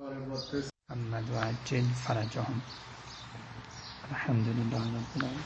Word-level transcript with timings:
محمد 0.00 1.30
و 1.30 1.38
عجل 1.38 1.84
فرجهم 2.04 2.60
الحمد 4.10 4.46
لله 4.48 4.78
رب 4.78 5.16
العالمين 5.16 5.44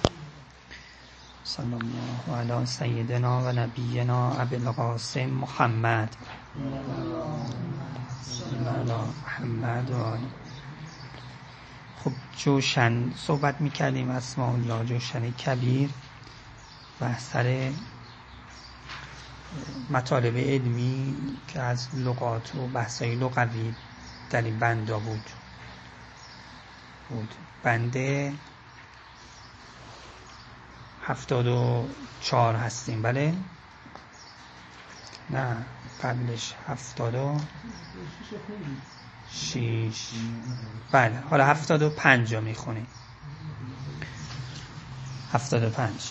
صلی 1.45 1.75
الله 1.75 2.65
سیدنا 2.65 3.41
و 3.41 3.53
نبینا 3.53 4.33
ابی 4.41 4.57
القاسم 4.57 5.27
محمد. 5.27 6.17
محمد 9.25 9.91
و 9.91 10.17
خب 12.05 12.13
جوشن 12.37 13.13
صحبت 13.17 13.61
می‌کردیم 13.61 14.11
اسماء 14.11 14.53
الله 14.53 14.85
جوشن 14.85 15.31
کبیر 15.31 15.91
و 17.01 17.15
سر 17.19 17.73
مطالب 19.91 20.37
علمی 20.37 21.17
که 21.49 21.61
از 21.61 21.89
لغات 21.95 22.55
و 22.55 22.67
بحثای 22.67 23.15
لغوی 23.15 23.75
در 24.31 24.43
این 24.43 24.59
بندا 24.59 24.99
بود. 24.99 25.31
بود 27.09 27.35
بنده 27.63 28.33
هفتاد 31.07 31.47
و 31.47 31.89
چهار 32.21 32.55
هستیم 32.55 33.03
بله؟ 33.03 33.35
نه 35.31 35.57
قبلش 36.03 36.55
هفتاد 36.69 37.15
و 37.15 37.37
شیش. 39.31 40.11
بله 40.93 41.21
حالا 41.31 41.47
هفتاد 41.47 41.83
و 41.83 41.91
پنج 41.91 42.35
رو 42.35 42.41
می‌خونیم. 42.41 42.87
هفتاد 45.33 45.63
و 45.63 45.71
پنج. 45.71 46.11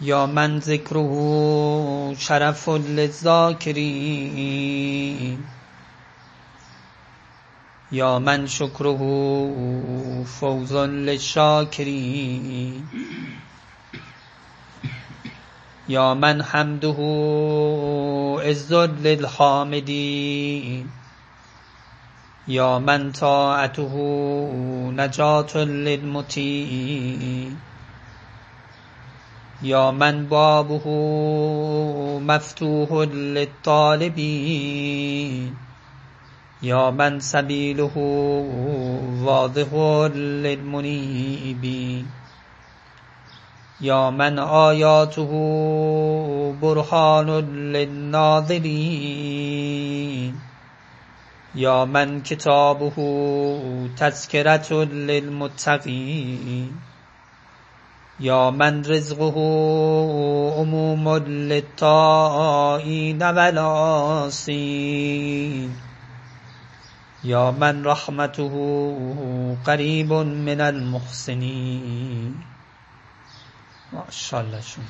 یا 0.00 0.26
من 0.26 0.60
ذکره 0.60 2.14
شرف 2.18 2.68
للذاکرین. 2.68 4.64
یا 7.92 8.18
من 8.18 8.46
شکره 8.46 8.98
فوز 10.24 10.72
للشاکرین. 10.72 12.88
یا 15.88 16.14
من 16.14 16.40
حمده 16.40 16.96
عز 18.42 18.72
للحامدین. 18.72 20.88
یا 22.46 22.78
من 22.78 23.12
طاعته 23.12 23.94
نجات 24.96 25.56
للمطیعین 25.56 27.56
یا 29.62 29.90
من 29.90 30.26
بابه 30.26 30.88
مفتوح 32.18 33.08
للطالبین. 33.08 35.56
یا 36.62 36.90
من 36.90 37.20
سبیله 37.20 37.92
واضح 39.24 39.74
للمنیبین. 40.14 42.04
یا 43.80 44.10
من 44.10 44.38
آیاته 44.38 45.30
برهان 46.60 47.30
للناظرین. 47.72 50.34
یا 51.54 51.84
من 51.84 52.22
کتابه 52.22 52.94
تذکرة 53.96 54.84
للمتقین. 54.84 56.93
یا 58.20 58.50
من 58.50 58.84
رزقه 58.84 59.32
عموم 60.56 61.08
للطائین 61.26 63.22
والعاصین 63.22 64.94
یا 67.24 67.50
من 67.50 67.84
رحمته 67.84 68.48
قریب 69.64 70.12
من 70.12 70.60
المحسنین. 70.60 72.34
ماشاءالله 73.92 74.60
شون 74.60 74.84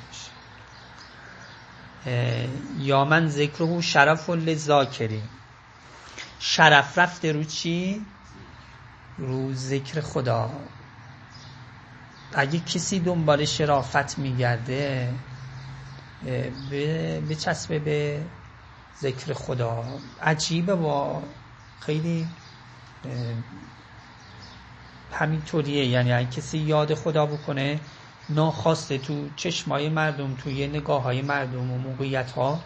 یا 2.79 3.05
من 3.05 3.29
ذکره 3.29 3.81
شرف 3.81 4.31
للذاکرین. 4.31 5.23
شرف 6.39 6.99
رفته 6.99 7.33
رو 7.33 7.45
چی؟ 7.45 8.06
رو 9.19 9.55
ذکر 9.55 10.01
خدا. 10.01 10.51
اگه 12.34 12.59
کسی 12.61 13.00
دنبال 13.00 13.45
شرافت 13.45 14.19
میگرده 14.19 15.15
به 16.71 17.37
چسبه 17.39 17.78
به 17.78 18.21
ذکر 19.00 19.33
خدا. 19.33 19.84
عجیبه 20.22 20.75
با 20.75 21.23
خیلی 21.81 22.27
همینطوریه. 25.12 25.87
یعنی 25.87 26.12
اگه 26.12 26.31
کسی 26.31 26.59
یاد 26.59 26.94
خدا 26.94 27.27
بکنه 27.27 27.81
ناخواسته 28.28 28.99
تو 28.99 29.28
چشمای 29.37 29.89
مردم 29.89 30.34
توی 30.34 30.67
نگاه 30.67 31.03
های 31.03 31.23
مردم 31.23 31.71
و 31.71 31.78
موقعیت 31.78 32.31
ها 32.31 32.61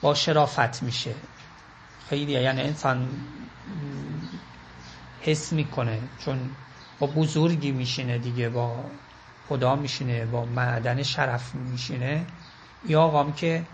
با 0.00 0.14
شرافت 0.14 0.82
میشه. 0.82 1.14
خیلی 2.08 2.32
یعنی 2.32 2.60
انسان 2.60 3.08
حس 5.20 5.52
می‌کنه 5.52 5.98
چون 6.18 6.50
با 6.98 7.06
بزرگی 7.06 7.72
میشینه 7.72 8.18
دیگه 8.18 8.48
با 8.48 8.84
خدا 9.48 9.76
میشینه 9.76 10.26
با 10.26 10.44
معدن 10.44 11.02
شرف 11.02 11.54
میشینه. 11.54 12.26
یا 12.84 13.02
آقام 13.02 13.32
که 13.32 13.66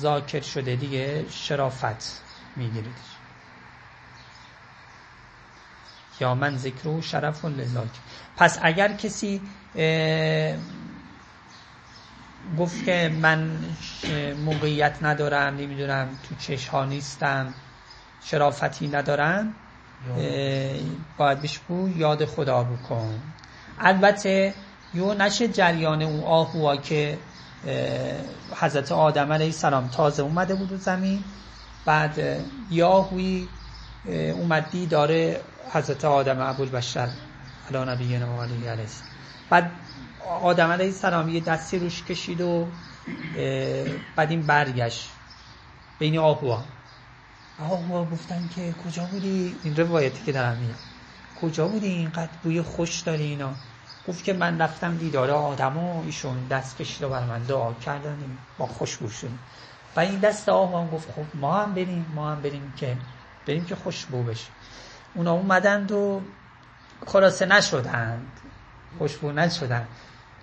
ذاکر 0.00 0.40
شده 0.40 0.76
دیگه 0.76 1.28
شرافت 1.28 2.22
می‌گیره 2.56 2.90
یا 6.20 6.34
من 6.34 6.56
ذکر 6.56 6.88
و 6.88 7.02
شرف 7.02 7.44
لذاکر. 7.44 8.00
پس 8.36 8.58
اگر 8.62 8.92
کسی 8.92 9.40
گفت 12.58 12.84
که 12.84 13.08
من 13.20 13.60
موقعیت 14.44 14.98
ندارم 15.02 15.56
نمی‌دونم 15.56 16.18
تو 16.22 16.34
چشها 16.34 16.84
نیستم 16.84 17.54
شرافتی 18.20 18.88
ندارم 18.88 19.54
باید 21.16 21.40
بهش 21.40 21.60
یاد 21.96 22.24
خدا 22.24 22.64
بکن. 22.64 23.22
البته 23.78 24.54
یو 24.94 25.14
نشه 25.14 25.48
جریان 25.48 26.02
اون 26.02 26.24
آهوا 26.24 26.76
که 26.76 27.18
حضرت 28.56 28.92
آدم 28.92 29.32
علیه 29.32 29.46
السلام 29.46 29.88
تازه 29.88 30.22
اومده 30.22 30.54
بود 30.54 30.76
زمین. 30.76 31.24
بعد 31.84 32.40
یاهوی 32.70 33.48
اومد 34.06 34.88
داره 34.88 35.40
حضرت 35.72 36.04
آدم 36.04 36.40
ابوالبشر 36.40 37.08
علی 37.68 37.78
نبینا 37.78 38.36
و 38.36 38.42
علیه 38.42 38.86
بعد 39.50 39.70
آدم 40.42 40.70
علیه 40.70 40.86
السلام 40.86 41.28
یه 41.28 41.40
دستی 41.40 41.78
روش 41.78 42.02
کشید 42.02 42.40
و 42.40 42.66
بعد 44.16 44.30
این 44.30 44.42
برگشت 44.42 45.08
بین 45.98 46.18
آهوا 46.18 46.64
آهوا 47.60 48.04
گفتن 48.04 48.48
که 48.54 48.74
کجا 48.84 49.04
بودی؟ 49.04 49.56
این 49.64 49.76
روایتی 49.76 50.24
که 50.26 50.32
دارم 50.32 50.56
میاد 50.56 50.78
کجا 51.40 51.68
بودی؟ 51.68 51.86
اینقدر 51.86 52.30
بوی 52.42 52.62
خوش 52.62 53.00
داری 53.00 53.22
اینا. 53.22 53.54
گفت 54.08 54.24
که 54.24 54.32
من 54.32 54.60
رفتم 54.60 54.96
دیدار 54.96 55.30
آدم 55.30 55.78
و 55.78 56.02
ایشون 56.04 56.46
دست 56.50 56.76
کشید 56.78 57.02
و 57.02 57.08
بر 57.08 57.24
من 57.24 57.42
دعا 57.42 57.72
کردن. 57.72 58.18
با 58.58 58.66
خوشبو 58.66 59.08
شدیم. 59.08 59.38
و 59.96 60.00
این 60.00 60.18
دست 60.18 60.48
آهوا 60.48 60.86
گفت 60.86 61.10
خب 61.10 61.24
ما 61.34 61.54
هم 61.54 61.74
بریم 61.74 62.06
ما 62.14 62.30
هم 62.30 62.40
بریم 62.42 62.72
که 62.76 62.96
بریم 63.46 63.64
که 63.64 63.76
خوشبو 63.76 64.22
بشه. 64.22 64.46
اونا 65.14 65.32
اومدند 65.32 65.92
و 65.92 66.20
خلاصه 67.06 67.46
نشدند. 67.46 68.40
خوشبو 68.98 69.32
نشدند. 69.32 69.88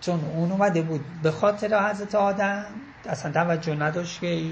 چون 0.01 0.25
اون 0.25 0.51
اومده 0.51 0.81
بود 0.81 1.05
به 1.23 1.31
خاطر 1.31 1.89
حضرت 1.89 2.15
آدم. 2.15 2.65
اصلا 3.05 3.31
توجه 3.31 3.75
نداشت 3.75 4.21
که 4.21 4.51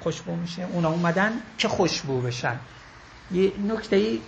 خوشبو 0.00 0.36
میشه. 0.36 0.62
اونا 0.62 0.88
اومدن 0.88 1.32
که 1.58 1.68
خوشبو 1.68 2.20
بشن. 2.20 2.56
یه 3.30 3.52
نکته 3.68 4.18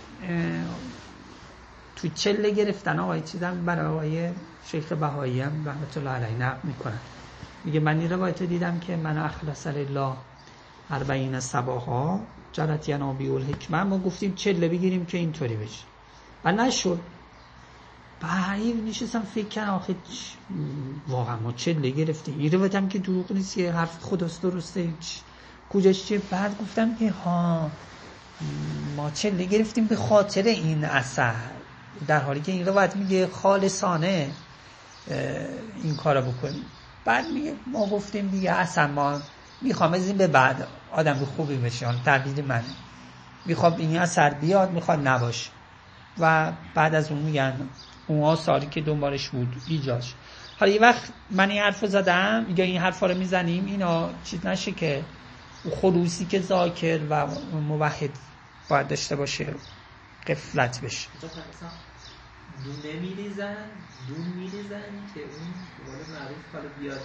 تو 1.95 2.07
چله 2.07 2.51
گرفتن 2.51 2.99
آقای 2.99 3.21
چیزم 3.21 3.65
برای 3.65 3.85
آقای 3.85 4.29
شیخ 4.63 4.91
بهایی 4.91 5.41
هم 5.41 5.67
رحمت 5.69 5.97
الله 5.97 6.09
علیه 6.09 6.37
نقل 6.37 6.67
می‌کنن. 6.67 6.99
میگه 7.63 7.79
من 7.79 7.99
این 7.99 8.09
روایت 8.09 8.43
دیدم 8.43 8.79
که 8.79 8.95
من 8.95 9.17
اخلص 9.17 9.67
الله 9.67 10.13
اربعین 10.89 11.39
سباها 11.39 12.19
جرت 12.51 12.89
ینابی 12.89 13.29
الحکمه. 13.29 13.83
ما 13.83 13.97
گفتیم 13.97 14.33
چله 14.35 14.67
بگیریم 14.67 15.05
که 15.05 15.17
اینطوری 15.17 15.55
بشه. 15.55 15.83
و 16.43 16.51
نشد. 16.51 16.99
بعید 18.19 18.87
نشستم 18.87 19.21
فکر 19.21 19.47
کنم 19.47 19.69
آخه 19.69 19.95
واقعا 21.07 21.39
ما 21.39 21.51
چله 21.51 21.89
گرفتیم. 21.89 22.39
این 22.39 22.51
روایت 22.51 22.89
که 22.89 22.99
دروغ 22.99 23.31
نیست 23.31 23.57
یه 23.57 23.71
حرف 23.71 23.99
خداست 24.01 24.41
درسته. 24.41 24.93
کجاش 25.69 26.05
چیه 26.05 26.19
بعد 26.19 26.57
گفتم 26.57 26.95
که 26.95 27.11
ها 27.11 27.71
ما 28.95 29.11
چله 29.11 29.45
گرفتیم 29.45 29.87
به 29.87 29.95
خاطر 29.95 30.43
این 30.43 30.85
اثر. 30.85 31.60
در 32.07 32.19
حالی 32.19 32.41
که 32.41 32.51
این 32.51 32.65
روایت 32.65 32.95
میگه 32.95 33.27
خالصانه 33.27 34.31
این 35.83 35.95
کارو 35.95 36.21
بکنیم 36.21 36.65
بعد 37.05 37.27
میگه 37.27 37.55
ما 37.71 37.85
گفتیم 37.85 38.27
دیگه 38.27 38.51
اصلا 38.51 38.87
ما 38.87 39.21
می‌خوام 39.61 39.93
از 39.93 40.07
این 40.07 40.17
به 40.17 40.27
بعد 40.27 40.67
آدم 40.91 41.25
خوبی 41.25 41.57
بشه 41.57 41.87
تردید 42.05 42.39
منه 42.47 42.63
می‌خوام 43.45 43.75
این 43.77 43.97
اثر 43.97 44.29
بیاد 44.29 44.71
می‌خواد 44.71 45.07
نباشه. 45.07 45.49
و 46.19 46.51
بعد 46.75 46.95
از 46.95 47.11
اون 47.11 47.21
میگن 47.21 47.69
اون 48.07 48.35
سالی 48.35 48.65
که 48.65 48.81
دنبالش 48.81 49.29
بود 49.29 49.55
ایجاش 49.67 50.13
حالا 50.59 50.71
یه 50.71 50.81
وقت 50.81 51.13
من 51.31 51.49
این 51.49 51.61
حرف 51.61 51.85
زدم 51.85 52.45
یا 52.55 52.65
این 52.65 52.81
حرف 52.81 52.99
رو 52.99 53.17
می‌زنیم 53.17 53.65
اینا 53.65 54.09
چیز 54.23 54.45
نشه 54.45 54.71
که 54.71 55.05
خلوصی 55.71 56.25
که 56.25 56.41
ذاکر 56.41 56.99
و 57.09 57.27
موحد 57.53 58.09
باید 58.69 58.87
داشته 58.87 59.15
باشه. 59.15 59.53
قفلت 60.27 60.81
بشه. 60.81 61.07
دونه 62.63 62.99
میریزن 62.99 63.69
دون 64.07 64.25
میریزن 64.27 64.91
که 65.13 65.21
اون 65.21 65.53
دوباره 65.77 66.09
معروف 66.09 66.53
حالا 66.53 66.69
بیاد 66.79 67.01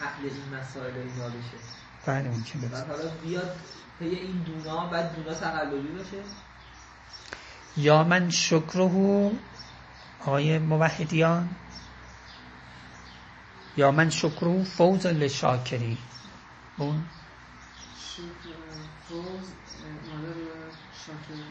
عقل 0.00 0.22
این 0.22 0.60
مسائل 0.60 0.96
اینا 0.96 1.28
بشه. 1.28 1.58
بله 2.06 2.28
اون 2.28 2.42
که 2.42 2.58
حالا 2.76 3.08
بیاد 3.22 3.56
پی 3.98 4.04
این 4.04 4.42
دونا 4.42 4.86
بعد 4.86 5.16
دونا 5.16 5.34
تقلبی 5.34 5.88
باشه. 5.88 6.22
یا 7.76 8.04
من 8.04 8.30
شکره 8.30 9.30
آقای 10.20 10.58
موحدیان 10.58 11.48
یا 13.76 13.90
من 13.90 14.10
شکره 14.10 14.64
فوز 14.64 15.06
لشاکری 15.06 15.98
اون؟ 16.78 17.04
شکر 17.98 18.54
فوز 19.08 19.52
مالا 20.08 20.32
شاکری 21.06 21.44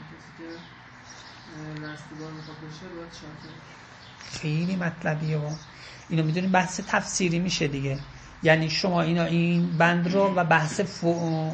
خیلی 4.31 4.75
مطلبیه 4.75 5.38
و 5.38 5.50
اینو 6.10 6.24
می‌دونیم 6.24 6.51
بحث 6.51 6.81
تفسیری 6.88 7.40
میشه 7.40 7.68
دیگه. 7.68 8.00
یعنی 8.44 8.69
شما 8.69 9.01
اینا 9.01 9.24
این 9.24 9.78
بند 9.78 10.13
رو 10.13 10.34
و 10.36 10.44
بحث 10.44 10.80
فو... 10.80 11.51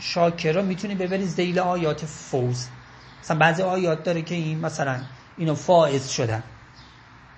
شاکر 0.00 0.52
رو 0.52 0.62
می‌تونی 0.62 0.94
ببری 0.94 1.26
زیل 1.26 1.58
آیات 1.58 2.06
فوز. 2.06 2.66
مثلا 3.22 3.38
بعضی 3.38 3.62
آیات 3.62 4.04
داره 4.04 4.22
که 4.22 4.34
این 4.34 4.60
مثلا 4.60 5.00
اینو 5.36 5.54
فائز 5.54 6.08
شدن. 6.08 6.42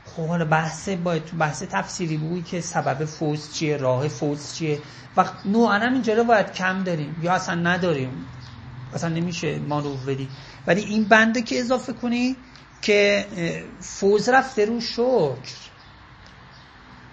خب 0.04 0.26
حالا 0.26 0.44
بحث 0.44 0.88
باید 0.88 1.24
تو 1.24 1.36
بحث 1.36 1.62
تفسیری 1.62 2.16
بوی 2.16 2.42
که 2.42 2.60
سبب 2.60 3.04
فوز 3.04 3.52
چیه 3.54 3.76
راه 3.76 4.08
فوز 4.08 4.54
چیه. 4.54 4.80
و 5.16 5.24
نوعا 5.44 5.74
هم 5.74 5.92
اینجا 5.92 6.24
باید 6.24 6.52
کم 6.52 6.84
داریم 6.84 7.16
یا 7.22 7.32
اصلا 7.32 7.54
نداریم. 7.54 8.26
اصلا 8.94 9.10
نمیشه 9.10 9.58
ما 9.58 9.80
رو 9.80 9.96
بدی. 9.96 10.28
ولی 10.66 10.80
این 10.80 11.04
بنده 11.04 11.42
که 11.42 11.60
اضافه 11.60 11.92
کنی 11.92 12.36
که 12.82 13.26
فوز 13.80 14.28
رفته 14.28 14.64
رو 14.64 14.80
شکر. 14.80 15.56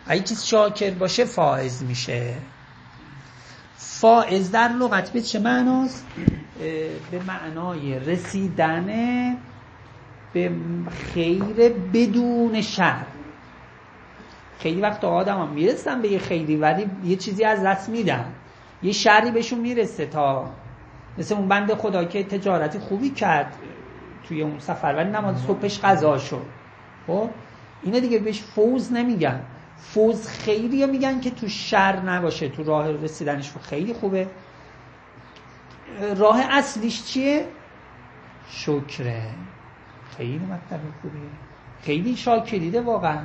اگه 0.08 0.24
چیز 0.24 0.44
شاکر 0.44 0.92
باشه 0.92 1.26
فائز 1.26 1.84
میشه. 1.84 2.36
فائز 3.78 4.52
در 4.52 4.68
لغت 4.68 5.10
به 5.10 5.22
چه 5.22 5.40
معناست؟ 5.40 6.06
به 7.12 7.20
معنای 7.28 8.00
رسیدن 8.00 8.88
به 10.34 10.52
خیر 11.14 11.70
بدون 11.94 12.62
شر. 12.62 13.06
خیلی 14.60 14.82
وقت 14.82 15.04
آدم 15.04 15.42
هم 15.42 15.50
می‌رسن 15.50 16.02
به 16.02 16.08
یه 16.08 16.20
خیلی 16.20 16.56
ولی 16.56 16.86
یه 17.04 17.16
چیزی 17.16 17.44
از 17.44 17.64
دست 17.64 17.90
میدن. 17.90 18.34
یه 18.84 18.92
شری 18.92 19.32
بهشون 19.32 19.60
می‌رسه 19.60 20.06
تا 20.06 20.52
مثل 21.18 21.36
اون 21.36 21.48
بند 21.48 21.74
خدا 21.74 22.04
که 22.04 22.24
تجارتی 22.24 22.80
خوبی 22.80 23.10
کرد 23.10 23.54
توی 24.28 24.42
اون 24.42 24.60
سفر 24.60 24.94
ولی 24.98 25.10
نماز 25.10 25.42
صبحش 25.42 25.80
قضا 25.80 26.18
شد. 26.18 26.46
خب؟ 27.08 27.30
اینا 27.84 28.00
دیگه 28.00 28.20
بهش 28.20 28.42
فوز 28.42 28.94
نمیگن. 28.94 29.42
فوز 29.78 30.28
خیلی 30.28 30.86
میگن 30.86 31.20
که 31.20 31.32
تو 31.32 31.48
شر 31.48 32.00
نباشه 32.00 32.50
تو 32.50 32.64
راه 32.64 32.92
رسیدنش 32.92 33.52
خیلی 33.62 33.94
خوبه. 33.94 34.28
راه 36.18 36.40
اصلیش 36.50 37.06
چیه؟ 37.06 37.48
شکره. 38.50 39.26
خیلی 40.18 40.46
مطلب 40.46 40.80
خوبیه. 41.02 41.22
خیلی 41.82 42.16
شاکریده 42.16 42.82
واقعا. 42.82 43.20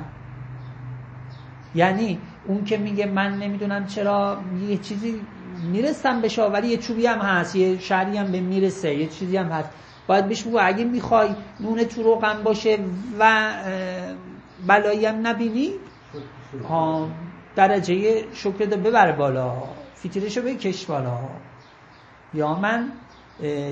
یعنی 1.75 2.19
اون 2.47 2.63
که 2.63 2.77
میگه 2.77 3.05
من 3.05 3.37
نمی‌دونم 3.37 3.85
چرا 3.85 4.37
یه 4.69 4.77
چیزی 4.77 5.21
می‌رسم 5.63 6.21
بشه 6.21 6.43
ولی 6.43 6.67
یه 6.67 6.77
چوبی 6.77 7.07
هم 7.07 7.19
هست 7.19 7.55
یه 7.55 7.79
شهری 7.79 8.17
هم 8.17 8.31
به 8.31 8.39
می‌رسه 8.39 8.95
یه 8.95 9.07
چیزی 9.07 9.37
هم 9.37 9.45
هست. 9.45 9.69
باید 10.07 10.27
بهش 10.27 10.43
بگو 10.43 10.57
اگه 10.61 10.83
می‌خوای 10.83 11.29
نون 11.59 11.83
تو 11.83 12.03
روغن 12.03 12.43
باشه 12.43 12.79
و 13.19 13.51
بلایی 14.67 15.05
هم 15.05 15.27
نبینی 15.27 15.71
درجه 17.55 18.25
شکر 18.33 18.65
ببر 18.65 19.11
بالا 19.11 19.53
فیتیرش 19.95 20.37
رو 20.37 20.43
بکش 20.43 20.85
بالا. 20.85 21.19
یا 22.33 22.55
من 22.55 22.91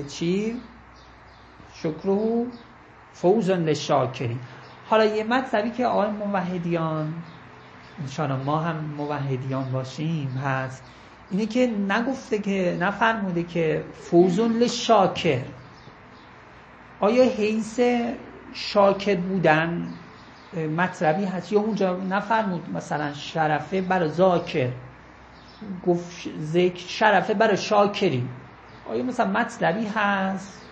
چی؟ 0.08 0.56
شکرو 1.74 2.46
فوزن 3.12 3.62
لشاکری 3.62 4.38
حالا 4.90 5.04
یه 5.04 5.24
مطلبی 5.24 5.70
که 5.70 5.86
آقای 5.86 6.10
موحدیان 6.10 7.14
انشاءالله 8.00 8.44
ما 8.44 8.58
هم 8.58 8.76
موحدیان 8.96 9.70
باشیم 9.72 10.28
هست. 10.44 10.84
اینه 11.30 11.46
که 11.46 11.66
نگفته 11.66 12.38
که 12.38 12.76
نفرموده 12.80 13.42
که 13.42 13.84
فوزون 13.94 14.52
لشاکر 14.52 15.42
آیا 17.00 17.24
حیث 17.24 17.80
شاکر 18.54 19.14
بودن 19.16 19.94
مطلبی 20.76 21.24
هست؟ 21.24 21.52
یا 21.52 21.60
اونجا 21.60 21.96
نفرمود 21.96 22.70
مثلا 22.70 23.12
شرفه 23.12 23.80
برای 23.80 24.08
زاکر 24.08 24.70
گفت 25.86 26.28
ذکر 26.40 26.88
شرفه 26.88 27.34
برای 27.34 27.56
شاکری. 27.56 28.28
آیا 28.90 29.02
مثلا 29.02 29.26
مطلبی 29.26 29.86
هست؟ 29.86 30.67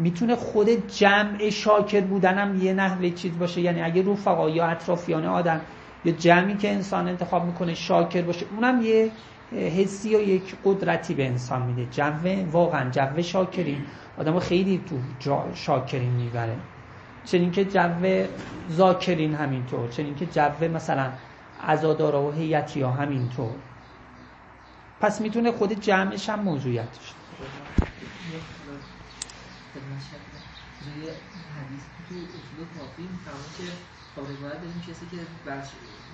می‌تونه 0.00 0.36
خود 0.36 0.68
جمع 0.86 1.50
شاکر 1.50 2.00
بودنم 2.00 2.62
یه 2.62 2.72
نحوه 2.72 3.10
چیز 3.10 3.38
باشه. 3.38 3.60
یعنی 3.60 3.82
اگه 3.82 4.12
رفقا 4.12 4.50
یا 4.50 4.66
اطرافیان 4.66 5.26
آدم 5.26 5.60
یا 6.04 6.12
جمعی 6.12 6.54
که 6.54 6.72
انسان 6.72 7.08
انتخاب 7.08 7.44
می‌کنه 7.44 7.74
شاکر 7.74 8.22
باشه 8.22 8.46
اونم 8.56 8.82
یه 8.82 9.10
حسی 9.52 10.10
یا 10.10 10.20
یک 10.20 10.56
قدرتی 10.64 11.14
به 11.14 11.26
انسان 11.26 11.62
میده. 11.62 11.86
جو 11.90 12.12
واقعا 12.50 12.90
جو 12.90 13.22
شاکرین. 13.22 13.84
آدم 14.18 14.38
خیلی 14.38 14.80
تو 14.90 14.96
شاکرین 15.54 16.10
می‌بره. 16.10 16.56
چنین 17.24 17.50
که 17.50 17.64
جو 17.64 18.26
زاکرین 18.68 19.34
همینطور. 19.34 19.88
چنین 19.88 20.14
که 20.14 20.26
جو 20.26 20.68
مثلا 20.74 21.10
عزادارا 21.68 22.22
و 22.22 22.32
هیتی 22.32 22.80
ها 22.80 22.90
همینطور. 22.90 23.50
پس 25.00 25.20
می‌تونه 25.20 25.52
خود 25.52 25.72
جمعش 25.72 26.28
هم 26.28 26.58
موضوعیتش 29.78 30.10
توی 30.78 31.10
حدیث 31.48 31.86
تو 32.08 32.28
اصول 32.38 32.66
کافی 32.66 33.06
می‌فهمه 33.08 33.50
که 33.52 33.78
خب 34.14 34.20
روایت 34.20 34.60
داریم 34.60 34.80
کسی 34.80 35.06
که 35.06 35.26
بر 35.44 35.68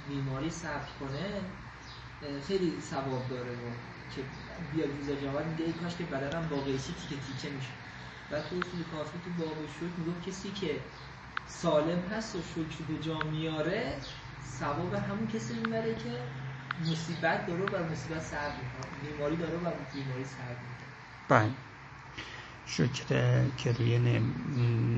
بیماری 0.06 0.50
صبر 0.50 0.88
کنه 1.00 1.52
خیلی 2.42 2.80
ثواب 2.80 3.28
داره 3.28 3.54
و 3.54 3.70
که 4.08 4.24
بیاد 4.70 4.90
روز 4.90 5.10
جواب 5.10 5.46
میگه 5.46 5.64
ای 5.64 5.72
کاش 5.72 5.96
که 5.96 6.04
بدنم 6.04 6.48
با 6.48 6.60
قیسی 6.62 6.92
تیکه 6.94 7.20
تیکه 7.20 7.50
میشه 7.50 7.74
و 8.30 8.40
تو 8.42 8.56
اصول 8.56 8.84
کافی 8.84 9.18
تو 9.18 9.30
باب 9.30 9.66
شد 9.66 9.98
میگه 9.98 10.20
کسی 10.20 10.52
که 10.52 10.84
سالم 11.44 12.00
هست 12.00 12.36
و 12.36 12.42
شکر 12.42 12.84
به 12.84 12.98
جا 12.98 13.22
میاره 13.24 14.02
ثواب 14.42 14.94
همون 14.94 15.26
کسی 15.26 15.54
می‌بره 15.54 15.94
که 15.94 16.28
مصیبت 16.78 17.46
داره 17.46 17.64
و 17.66 17.90
مصیبت 17.90 18.20
صبر 18.22 18.56
می‌کنه 18.62 18.86
بیماری 19.00 19.36
داره 19.36 19.58
و 19.58 19.70
بیماری 19.92 20.24
صبر 20.24 20.58
می‌کنه 20.62 20.88
بله 21.28 21.65
شکر 22.68 23.48
که 23.56 23.72
روی 23.72 23.98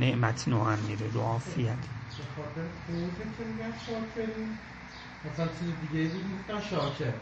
نعمت 0.01 0.49
نوعن 0.49 0.79
میره 0.81 1.09
رو 1.09 1.21
عافیت. 1.21 1.79
مثلا 5.25 5.49
چیز 5.49 5.81
دیگه 5.81 6.09
بود 6.09 6.25
می‌گفتن 6.25 6.61
شاکر 6.61 7.15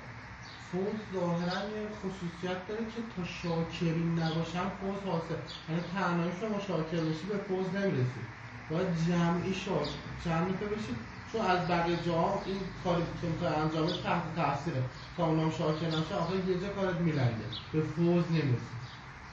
فوز 0.71 1.01
ظاهرا 1.13 1.71
یه 1.71 1.89
خصوصیت 1.89 2.67
داره 2.67 2.87
که 2.87 3.03
تا 3.17 3.25
شاکرین 3.25 4.19
نباشن 4.19 4.69
فوز 4.69 4.99
حاصل 5.01 5.35
یعنی 5.69 5.81
تنهایی 5.81 6.33
شما 6.41 6.61
شاکر 6.61 7.01
باشی 7.01 7.27
به 7.27 7.39
فوز 7.39 7.75
نمی‌رسی 7.75 8.21
باید 8.69 8.97
جمعی 8.97 9.55
شاکر 9.55 9.99
جمعی 10.25 10.55
تو 10.61 10.67
بشی 10.67 10.97
چون 11.27 11.41
از 11.41 11.69
بقیه 11.69 11.97
جا 12.03 12.43
این 12.47 12.61
کاری 12.85 13.03
که 13.21 13.29
می‌خوای 13.29 13.55
انجامش 13.55 13.97
تحت 13.97 14.35
تاثیره 14.35 14.91
تا 15.17 15.27
اونام 15.27 15.51
شاکر 15.51 15.91
نشه 15.91 16.15
آخه 16.15 16.49
یه 16.49 16.61
جا 16.61 16.69
کارت 16.69 17.01
میلنگه 17.01 17.49
به 17.73 17.83
فوز 17.83 18.33
نمی‌رسی. 18.33 18.76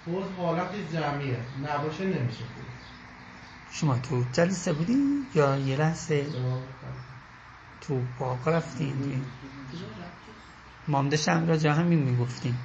فوز 0.05 0.25
حالت 0.37 0.71
جمعیه. 0.93 1.39
نباشه 1.63 2.05
نمیشه 2.05 2.43
فوز. 2.43 2.65
شما 3.71 3.97
تو 3.97 4.23
جلسه 4.33 4.73
بودی 4.73 4.97
یا 5.35 5.57
یه 5.57 5.77
لحظه 5.77 6.25
تو 7.81 8.01
باقا 8.19 8.51
رفتین؟ 8.51 9.25
مامدشم 10.87 11.47
را 11.47 11.57
جا 11.57 11.73
همین 11.73 11.99
می‌گفتیم 11.99 12.59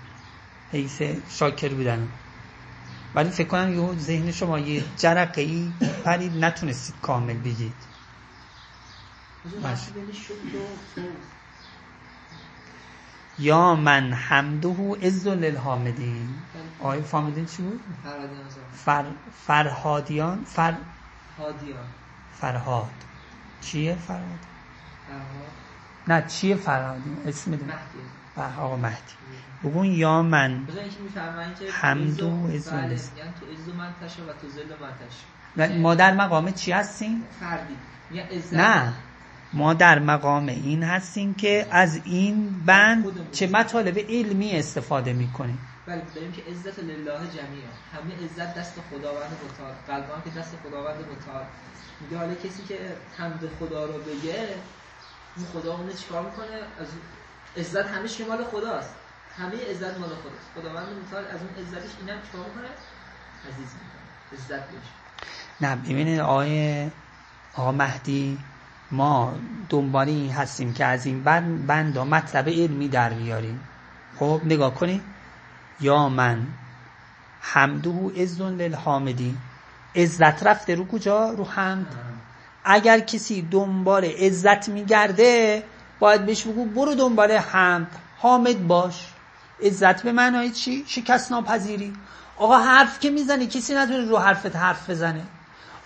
حیث 0.72 1.02
شاکر 1.28 1.74
بودن. 1.74 2.08
ولی 3.14 3.30
فکر 3.30 3.48
کنم 3.48 3.74
یه 3.74 3.98
ذهن 3.98 4.32
شما 4.32 4.58
یه 4.58 4.84
جرقه 4.96 5.42
ای 5.42 5.72
پرید 6.04 6.44
نتونستید 6.44 6.94
کامل 7.02 7.34
بگید 7.34 7.72
بحث 9.62 9.90
بین 9.90 10.12
شکر 10.12 10.56
و 10.56 10.66
فوز 10.94 11.04
یا 13.38 13.74
من 13.74 14.12
حمده 14.12 14.94
عز 15.02 15.26
للحامدین. 15.26 16.28
آقای 16.80 17.02
فهمیدین 17.02 17.46
چی 17.46 17.62
بود؟ 17.62 17.80
فر... 18.72 19.04
فرهادیان؟ 19.46 20.44
فر... 20.44 20.74
هادیان 21.38 21.86
فرهاد. 22.40 22.90
چیه 23.60 23.94
فرهاد؟ 23.94 24.22
فرهاد. 25.08 25.50
نه 26.08 26.28
چیه 26.28 26.56
فرهادی؟ 26.56 27.16
اسم 27.26 27.50
مهدی. 27.50 27.64
بله، 28.36 28.56
آقا 28.56 28.76
مهدی. 28.76 29.12
بگون 29.64 29.86
یا 29.86 30.22
من 30.22 30.64
بزن 30.64 30.78
اینکه 30.78 31.00
میفرمایید 31.00 31.58
که 31.58 31.72
حمد 31.72 32.22
و 32.22 32.46
عز 32.46 32.54
عز 32.54 32.68
و 32.68 32.70
بله. 32.70 32.88
میگن 32.88 32.98
تو 33.40 33.46
عز 33.46 33.68
و 33.68 33.72
منتشه 33.72 34.22
و 34.22 34.26
تو 34.26 34.46
و 34.74 34.86
منتشه 34.86 35.24
نه، 35.56 35.78
ما 35.78 35.94
در 35.94 36.14
مقام 36.14 36.50
چی 36.50 36.72
هستیم؟ 36.72 37.22
فردی. 37.40 37.76
نه. 38.52 38.92
ما 39.52 39.74
در 39.74 39.98
مقام 39.98 40.46
این 40.48 40.82
هستیم 40.82 41.34
که 41.34 41.66
از 41.70 42.00
این 42.04 42.64
بند 42.66 43.30
چه 43.32 43.46
مطالب 43.46 43.98
علمی 43.98 44.52
استفاده 44.52 45.12
می‌کنیم. 45.12 45.58
بله 45.86 46.02
داریم 46.14 46.32
که 46.32 46.42
عزت 46.42 46.78
لله 46.78 47.20
جمیعا 47.36 47.70
همه 47.92 48.24
عزت 48.24 48.54
دست 48.54 48.74
خداوند 48.90 49.30
متعال 49.44 49.74
قلب 49.86 50.10
هم 50.10 50.22
که 50.32 50.40
دست 50.40 50.54
خداوند 50.64 50.96
متعال. 50.96 51.44
میگه 52.00 52.16
حالا 52.18 52.34
کسی 52.34 52.62
که 52.68 52.78
حمد 53.18 53.40
خدا 53.58 53.84
رو 53.86 53.92
بگه 53.92 54.48
اون 55.36 55.46
خدا 55.52 55.76
اونه 55.76 55.92
چیکار 55.92 56.24
می‌کنه؟ 56.24 56.56
از 56.80 56.88
اون- 56.88 57.64
عزت 57.64 57.86
همه 57.86 58.08
چی 58.08 58.24
مال 58.24 58.44
خداست. 58.44 58.94
همه 59.38 59.70
عزت 59.70 59.98
مال 59.98 60.08
خداست. 60.08 60.48
خداوند 60.54 60.86
متعال 61.06 61.24
از 61.24 61.40
اون 61.42 61.66
عزتش 61.66 61.90
اینم 62.00 62.22
چیکار 62.22 62.46
می‌کنه؟ 62.48 62.68
عزیز 63.48 63.70
می‌کنه. 63.82 64.08
عزت 64.32 64.70
بهش 64.70 64.88
نه 65.60 65.76
ببینید 65.76 66.20
آقای 66.20 66.88
آقا 67.54 67.72
مهدی 67.72 68.38
ما 68.90 69.34
دنبال 69.68 70.08
این 70.08 70.30
هستیم 70.30 70.72
که 70.72 70.84
از 70.84 71.06
این 71.06 71.22
بند 71.24 71.66
بندا 71.66 72.04
مطلب 72.04 72.48
علمی 72.48 72.88
در 72.88 73.10
بیاریم. 73.10 73.60
خب 74.18 74.40
نگاه 74.44 74.74
کنید. 74.74 75.02
یا 75.80 76.08
من 76.08 76.46
حمده 77.40 78.22
عزن 78.22 78.54
للحامدی 78.54 79.36
عزت 79.96 80.46
رفته 80.46 80.74
رو 80.74 80.86
کجا؟ 80.86 81.30
رو 81.30 81.44
حمد. 81.44 81.86
اگر 82.64 83.00
کسی 83.00 83.42
دنبال 83.42 84.04
عزت 84.04 84.68
میگرده 84.68 85.62
باید 85.98 86.26
بهش 86.26 86.46
بگو 86.46 86.64
برو 86.64 86.94
دنبال 86.94 87.32
حمد. 87.32 87.90
حامد 88.18 88.66
باش. 88.66 89.12
عزت 89.62 90.02
به 90.02 90.12
معنای 90.12 90.50
چی؟ 90.50 90.84
شکست 90.86 91.32
ناپذیری. 91.32 91.92
آقا 92.36 92.58
حرف 92.58 93.00
که 93.00 93.10
می‌زنی 93.10 93.46
کسی 93.46 93.74
نتونه 93.74 94.04
رو 94.04 94.18
حرفت 94.18 94.56
حرف 94.56 94.90
بزنه. 94.90 95.22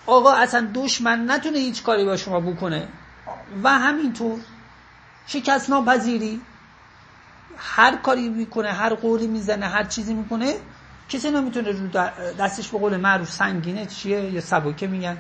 آقا 0.07 0.33
اصلا 0.33 0.69
دشمن 0.75 1.31
نتونه 1.31 1.59
هیچ 1.59 1.83
کاری 1.83 2.05
با 2.05 2.17
شما 2.17 2.41
بکنه. 2.41 2.89
و 3.63 3.69
همینطور 3.69 4.39
شکست 5.27 5.71
ناپذیری 5.71 6.41
هر 7.57 7.97
کاری 7.97 8.29
می‌کنه 8.29 8.73
هر 8.73 8.95
قولی 8.95 9.27
می‌زنه 9.27 9.67
هر 9.67 9.85
چیزی 9.85 10.15
می‌کنه 10.15 10.55
کسی 11.09 11.31
نمی‌تونه 11.31 11.71
رو 11.71 11.89
دستش 12.39 12.69
به 12.69 12.79
قول 12.79 12.97
معروف 12.97 13.31
سنگینه 13.31 13.87
چیه؟ 13.87 14.31
یا 14.31 14.41
سبکه 14.41 14.87
میگن. 14.87 15.17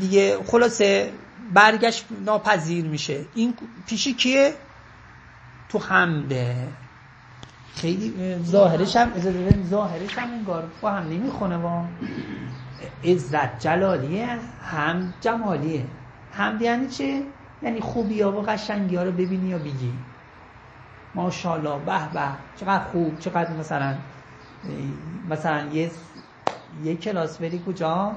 دیگه 0.00 0.38
خلاصه 0.46 1.12
برگشت 1.54 2.04
ناپذیر 2.24 2.84
میشه. 2.84 3.24
این 3.34 3.54
پیشی 3.86 4.14
کیه؟ 4.14 4.54
تو 5.68 5.78
حمده 5.78 6.68
خیلی 7.76 8.14
اه، 8.20 8.42
ظاهرش 8.42 8.96
هم 8.96 9.12
ظاهرش 9.70 10.18
هم 10.18 10.32
انگار 10.32 10.70
با 10.80 10.90
هم 10.90 11.08
نمی‌خونه 11.08 11.56
وا 11.56 11.84
عزت 13.04 13.58
جلالیه 13.58 14.38
هم 14.62 15.14
جمالیه. 15.20 15.86
حمد 16.30 16.62
یعنی 16.62 16.88
چه؟ 16.88 17.22
یعنی 17.62 17.80
خوبی 17.80 18.20
ها 18.20 18.32
و 18.32 18.42
قشنگی 18.42 18.96
ها 18.96 19.02
رو 19.02 19.12
ببینی 19.12 19.48
یا 19.48 19.58
بگی. 19.58 19.92
ماشاءالله 21.14 21.84
به 21.84 22.12
به 22.12 22.28
چقدر 22.56 22.84
خوب 22.84 23.18
چقدر 23.18 23.52
مثلا 23.52 23.94
مثلا 25.30 25.68
یه 25.72 25.90
یه 26.84 26.96
کلاس 26.96 27.38
بری 27.38 27.62
کجا؟ 27.66 28.16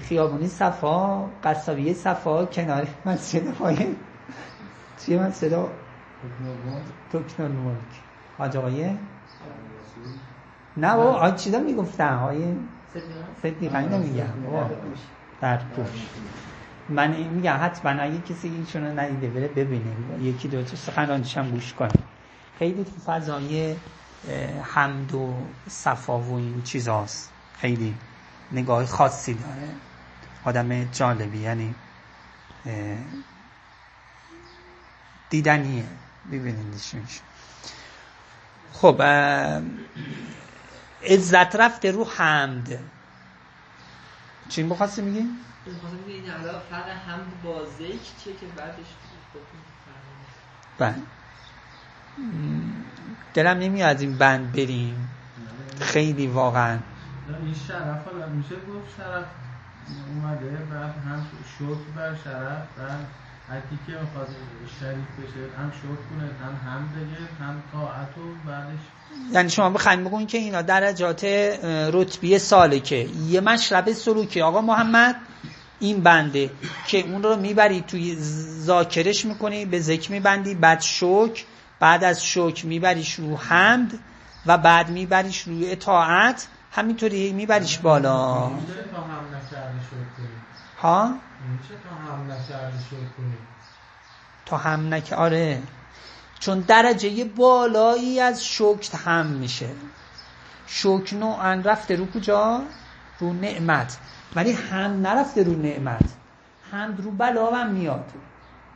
خیابونی 0.00 0.48
صفا 0.48 1.24
قصابی 1.44 1.94
صفا 1.94 2.44
کنار 2.44 2.86
مسجد 3.06 3.50
پایین. 3.52 3.96
چیه 4.98 5.18
مسجد 5.18 5.52
تکنول 7.12 7.50
ملک 7.50 8.02
حاج 8.38 8.56
آقای؟ 8.56 8.90
نه 10.76 10.88
آج 10.88 11.34
چیزا 11.34 11.58
می‌گفتن 11.58 12.14
آقای 12.90 13.02
صدیقانی 13.42 13.86
نمیگم 13.86 14.26
در 15.40 15.56
پوش. 15.56 15.88
من 16.88 17.12
این 17.12 17.28
میگم 17.28 17.58
حتما 17.62 17.90
اگه 17.90 18.18
کسی 18.18 18.48
ایشون 18.48 18.84
رو 18.84 19.00
ندیده 19.00 19.28
بره 19.28 19.48
ببینه. 19.48 19.92
یکی 20.22 20.48
دو 20.48 20.62
تا 20.62 20.76
سخنرانیش 20.76 21.36
هم 21.36 21.50
گوش 21.50 21.72
کنه. 21.74 21.90
خیلی 22.58 22.84
تو 22.84 23.12
فضای 23.12 23.76
حمد 24.62 25.14
و 25.14 25.34
صفا 25.68 26.18
و 26.18 26.34
این 26.34 26.62
چیزاست. 26.62 27.32
خیلی 27.58 27.94
نگاه 28.52 28.86
خاصی 28.86 29.34
داره. 29.34 29.68
آدم 30.44 30.84
جالبی 30.84 31.38
یعنی 31.38 31.74
دیدنیه. 35.30 35.84
ببینیدش 36.32 36.94
میشه. 36.94 37.20
خب 38.72 39.02
عزت 41.02 41.56
رفته 41.56 41.90
رو 41.90 42.04
حمد. 42.04 42.78
چی 44.48 44.62
بخواستی 44.62 45.02
میگی؟ 45.02 45.28
فرق 46.70 46.88
حمد 46.88 47.42
با 47.44 47.64
ذکر 47.64 48.24
چیه 48.24 48.32
که 48.32 48.46
بعدش 48.56 48.86
بله. 50.78 50.94
دلم 53.34 53.58
نمیاد 53.58 53.96
از 53.96 54.02
این 54.02 54.18
بند 54.18 54.52
بریم. 54.52 55.08
خیلی 55.80 56.26
واقعا. 56.26 56.78
این 57.42 57.54
شرف 57.68 58.06
میشه 58.34 58.54
گفت 58.54 58.96
شرف 58.96 59.24
اومده 60.08 60.50
بعد 60.50 60.94
هم 61.06 61.26
شکر 61.58 61.90
بر 61.96 62.14
شرف 62.24 62.78
بعد 62.78 63.06
هرکی 63.50 63.78
که 63.86 63.92
می‌خواد 63.92 64.28
شریف 64.80 65.06
بشه 65.18 65.58
هم 65.58 65.70
شکر 65.70 66.02
کنه 66.10 66.30
هم 66.44 66.70
هم 66.70 66.88
بگه 66.88 67.44
هم 67.44 67.62
طاعت 67.72 68.18
و 68.18 68.48
بعدش. 68.48 68.78
یعنی 69.32 69.50
شما 69.50 69.70
بخواید 69.70 70.04
بگوین 70.04 70.26
که 70.26 70.38
اینا 70.38 70.62
درجات 70.62 71.24
رتبی 71.92 72.38
سالکه. 72.38 73.08
یه 73.28 73.40
مشرب 73.40 73.92
سلوکی 73.92 74.42
آقا 74.42 74.60
محمد 74.60 75.16
این 75.80 76.02
بنده 76.02 76.50
که 76.86 77.00
اون 77.00 77.22
رو 77.22 77.36
می‌بری 77.36 77.80
توی 77.80 78.16
ذاکرش 78.60 79.24
می‌کنی 79.24 79.64
به 79.64 79.80
ذکر 79.80 80.12
میبندی 80.12 80.54
بعد 80.54 80.80
شک 80.80 81.44
بعد 81.80 82.04
از 82.04 82.24
شک 82.24 82.64
میبریش 82.64 83.14
رو 83.14 83.36
حمد 83.36 83.98
و 84.46 84.58
بعد 84.58 84.90
میبریش 84.90 85.40
روی 85.42 85.70
اطاعت 85.70 86.48
همینطوری 86.72 87.32
میبریش 87.32 87.78
بالا. 87.78 88.50
ها؟ 90.78 91.14
تا 91.46 92.12
هم 92.12 92.30
شکر 92.90 92.96
کنی 93.16 93.36
تا 94.46 94.56
هم 94.56 94.94
نک 94.94 95.12
آره. 95.12 95.62
چون 96.38 96.60
درجه 96.60 97.24
بالایی 97.24 98.20
از 98.20 98.44
شکر 98.44 98.96
هم 98.96 99.26
میشه. 99.26 99.68
شکر 100.66 101.16
نوعا 101.16 101.62
رفته 101.64 101.96
رو 101.96 102.06
کجا؟ 102.06 102.62
رو 103.20 103.32
نعمت. 103.32 103.98
ولی 104.36 104.52
هم 104.52 105.06
نرفته 105.06 105.42
رو 105.42 105.52
نعمت. 105.52 106.10
هم 106.72 106.96
رو 106.96 107.10
بلا 107.10 107.50
هم 107.50 107.70
میاد. 107.70 108.12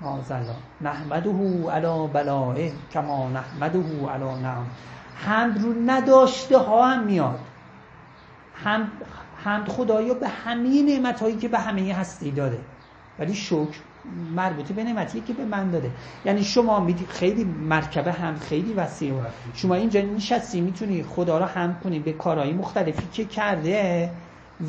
مازالله 0.00 0.56
نحمده 0.80 1.30
علی 1.70 2.08
بلائه 2.12 2.72
کما 2.92 3.28
نحمده 3.28 3.78
علی 4.08 4.40
نعم. 4.42 4.66
هم 5.26 5.54
رو 5.54 5.74
نداشته 5.86 6.58
ها 6.58 6.86
هم 6.86 7.04
میاد. 7.04 7.40
هم 8.64 8.90
حمد 9.44 9.68
خدایا 9.68 10.14
به 10.14 10.28
همه 10.28 10.82
نعمت 10.82 11.20
هایی 11.20 11.36
که 11.36 11.48
به 11.48 11.58
همه 11.58 11.94
هستی 11.94 12.30
داده. 12.30 12.58
ولی 13.18 13.34
شکر 13.34 13.78
مربوطه 14.36 14.74
به 14.74 14.84
نعمتی 14.84 15.20
که 15.20 15.32
به 15.32 15.44
من 15.44 15.70
داده. 15.70 15.90
یعنی 16.24 16.44
شما 16.44 16.80
میدی 16.80 17.06
خیلی 17.06 17.44
مرکبه 17.44 18.12
هم 18.12 18.38
خیلی 18.38 18.72
وسیع. 18.72 19.12
شما 19.54 19.74
اینجا 19.74 20.00
نشستی 20.00 20.60
می‌تونی 20.60 21.02
خدا 21.02 21.38
را 21.38 21.46
هم 21.46 21.76
کنی 21.84 21.98
به 21.98 22.12
کارهای 22.12 22.52
مختلفی 22.52 23.08
که 23.12 23.24
کرده 23.24 24.10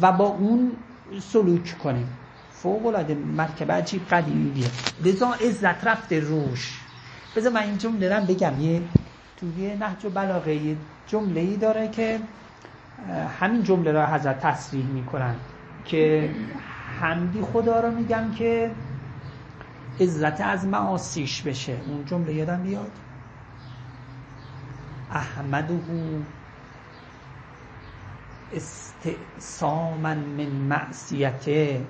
و 0.02 0.12
با 0.12 0.26
اون 0.26 0.72
سلوک 1.20 1.78
کنی. 1.78 2.06
فوق 2.52 2.86
العاده 2.86 3.16
مرکبه 3.16 3.74
عجیب 3.74 4.08
قدیمیه. 4.08 4.66
لذا 5.06 5.34
عزت 5.34 5.88
رفته 5.88 6.20
روش. 6.20 6.80
بذار 7.36 7.52
من 7.52 7.62
این 7.62 7.78
جمله 7.78 8.20
بگم. 8.20 8.62
یه 8.62 8.82
توی 9.38 9.76
نهج 9.76 10.06
و 10.06 10.10
بلاغه 10.10 10.76
جمله 11.08 11.42
ای 11.42 11.58
داره 11.58 11.88
که 11.88 12.20
همین 13.40 13.64
جمله 13.64 13.92
را 13.92 14.06
حضرت 14.06 14.40
تصریح 14.40 14.86
می‌کنن 14.86 15.36
که 15.86 16.30
حمدی 17.00 17.42
خدا 17.42 17.80
رو 17.80 17.92
میگم 17.92 18.32
که 18.32 18.72
عزت 20.00 20.42
از 20.42 20.66
معاصیش 20.66 21.42
بشه. 21.42 21.78
اون 21.88 22.06
جمله 22.06 22.34
یادم 22.34 22.64
بیاد. 22.64 22.92
احمده 25.12 25.80
استعصاما 28.54 29.98
من 29.98 30.18
معصیته 30.48 31.86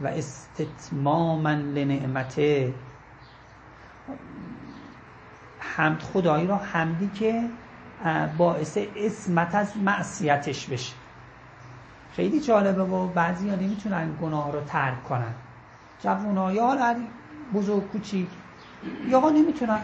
و 0.00 0.06
استتماما 0.06 1.50
لنعمته. 1.50 2.74
حمد 5.58 6.02
خدایی 6.02 6.46
را 6.46 6.56
حمدی 6.56 7.10
که 7.14 7.42
باعث 8.38 8.78
اسمت 8.96 9.54
از 9.54 9.76
معصیتش 9.76 10.66
بشه. 10.66 10.94
خیلی 12.12 12.40
جالبه 12.40 12.82
و 12.82 13.08
بعضی 13.08 13.48
ها 13.48 13.56
نمی‌تونن 13.56 14.08
گناه 14.22 14.52
رو 14.52 14.60
ترک 14.60 15.04
کنن. 15.04 15.34
جوونا 16.02 16.52
یا 16.52 16.96
بزرگ 17.54 17.88
کوچیک 17.88 18.28
یا 19.08 19.30
نمی‌تونن. 19.30 19.80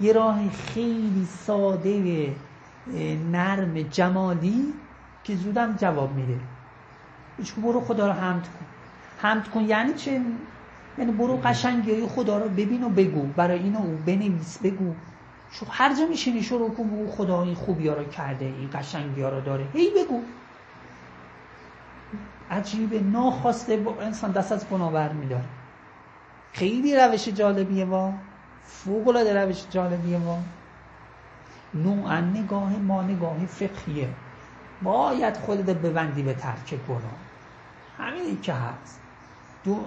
یه 0.00 0.12
راه 0.12 0.50
خیلی 0.50 1.28
ساده 1.46 2.34
نرم 3.32 3.82
جمالی 3.82 4.74
که 5.24 5.36
زودم 5.36 5.76
جواب 5.76 6.12
میده. 6.12 6.40
هیچ 7.38 7.54
برو 7.54 7.80
خدا 7.80 8.06
رو 8.06 8.12
حمد 8.12 8.42
کن. 8.42 8.66
حمد 9.18 9.48
کن 9.48 9.60
یعنی 9.60 9.94
چه؟ 9.94 10.20
یعنی 10.98 11.12
برو 11.12 11.36
قشنگی 11.36 12.06
خدا 12.06 12.38
رو 12.38 12.48
ببین 12.48 12.84
و 12.84 12.88
بگو. 12.88 13.26
برای 13.26 13.58
اینو 13.58 13.78
او 13.78 13.98
بنویس 14.06 14.58
بگو. 14.58 14.94
شو 15.52 15.66
هر 15.70 15.94
جا 15.94 16.06
میشینی 16.06 16.42
شروع 16.42 16.74
کن 16.74 16.88
بگو 16.88 17.10
خدا 17.10 17.42
این 17.42 17.54
خوبی 17.54 17.88
ها 17.88 17.94
رو 17.94 18.04
کرده 18.04 18.44
این 18.44 18.70
قشنگی 18.72 19.22
ها 19.22 19.28
رو 19.28 19.40
داره. 19.40 19.66
هی 19.72 19.90
بگو. 19.90 20.22
عجیبه 22.50 23.00
ناخواسته 23.00 23.76
با 23.76 24.00
انسان 24.00 24.32
دست 24.32 24.52
از 24.52 24.68
گناه 24.68 24.92
برمیداره 24.92 25.44
خیلی 26.52 26.96
روش 26.96 27.28
جالبیه 27.28 27.84
با 27.84 28.12
فوق 28.64 29.08
العاده 29.08 29.44
روش 29.44 29.64
جالبیه 29.70 30.18
با 30.18 30.38
نوعا 31.74 32.20
نگاه 32.20 32.76
ما 32.76 33.02
نگاه 33.02 33.46
فقهیه. 33.46 34.08
باید 34.82 35.36
خودت 35.36 35.76
ببندی 35.76 36.22
به 36.22 36.34
ترک 36.34 36.74
گناه. 36.88 37.00
همین 37.98 38.40
که 38.40 38.52
هست. 38.52 39.00
دو 39.64 39.84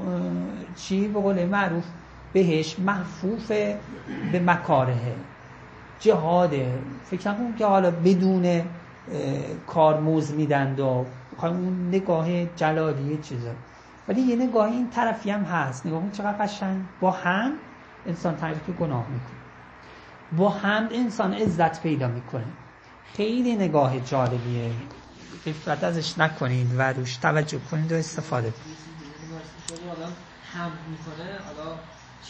چی؟ 0.75 1.07
به 1.07 1.19
قول 1.19 1.45
معروف 1.45 1.85
بهش 2.33 2.79
محفوف 2.79 3.47
به 4.31 4.39
مکاره 4.45 5.15
جهاده 5.99 6.79
فکر 7.03 7.31
نکنم 7.31 7.53
که 7.53 7.65
حالا 7.65 7.91
بدون 7.91 8.61
کارموز 9.67 10.31
میدند 10.31 10.79
و 10.79 11.05
اون 11.41 11.87
نگاه 11.87 12.45
جلالی 12.45 13.17
چیزا 13.17 13.51
ولی 14.07 14.21
یه 14.21 14.35
نگاه 14.35 14.71
این 14.71 14.89
طرفی 14.89 15.29
هم 15.29 15.43
هست. 15.43 15.85
نگاه 15.85 16.11
چقدر 16.11 16.45
قشنگ. 16.45 16.81
با 16.99 17.11
هم 17.11 17.51
انسان 18.07 18.35
تعریف 18.35 18.69
گناه 18.69 19.05
می‌کنه. 19.09 19.29
با 20.37 20.49
هم 20.49 20.89
انسان 20.91 21.33
عزت 21.33 21.81
پیدا 21.81 22.07
می‌کنه. 22.07 22.45
خیلی 23.13 23.55
نگاه 23.55 23.99
جالبیه. 23.99 24.71
غفلت 25.47 25.83
ازش 25.83 26.19
نکنید 26.19 26.67
و 26.77 26.93
روش 26.93 27.17
توجه 27.17 27.59
کنید 27.71 27.91
و 27.91 27.95
استفاده 27.95 28.51
کنید. 28.51 28.77
هم 30.53 30.71
می‌کنه 30.91 31.39
حالا 31.45 31.77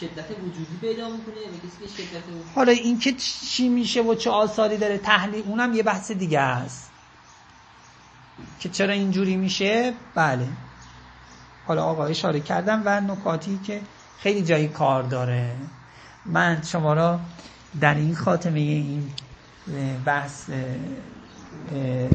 شدت 0.00 0.30
وجودی 0.30 0.78
پیدا 0.80 1.08
می‌کنه 1.08 1.34
کسی 1.34 1.96
که 1.96 2.02
شدت 2.02 2.22
حالا 2.54 2.72
این 2.72 2.98
که 2.98 3.12
چی 3.12 3.68
میشه 3.68 4.02
و 4.02 4.14
چه 4.14 4.30
آثاری 4.30 4.76
داره 4.76 4.98
تحلیل 4.98 5.44
اونم 5.46 5.74
یه 5.74 5.82
بحث 5.82 6.10
دیگه 6.10 6.40
است. 6.40 6.90
که 8.60 8.68
چرا 8.68 8.92
اینجوری 8.92 9.36
میشه؟ 9.36 9.92
بله. 10.14 10.48
حالا 11.66 11.84
آقا 11.84 12.04
اشاره 12.06 12.40
کردم 12.40 12.82
و 12.84 13.00
نکاتی 13.00 13.60
که 13.64 13.80
خیلی 14.18 14.42
جایی 14.42 14.68
کار 14.68 15.02
داره. 15.02 15.56
من 16.26 16.62
شما 16.62 16.94
را 16.94 17.20
در 17.80 17.94
این 17.94 18.14
خاتمه 18.14 18.60
این 18.60 19.12
بحث 20.04 20.50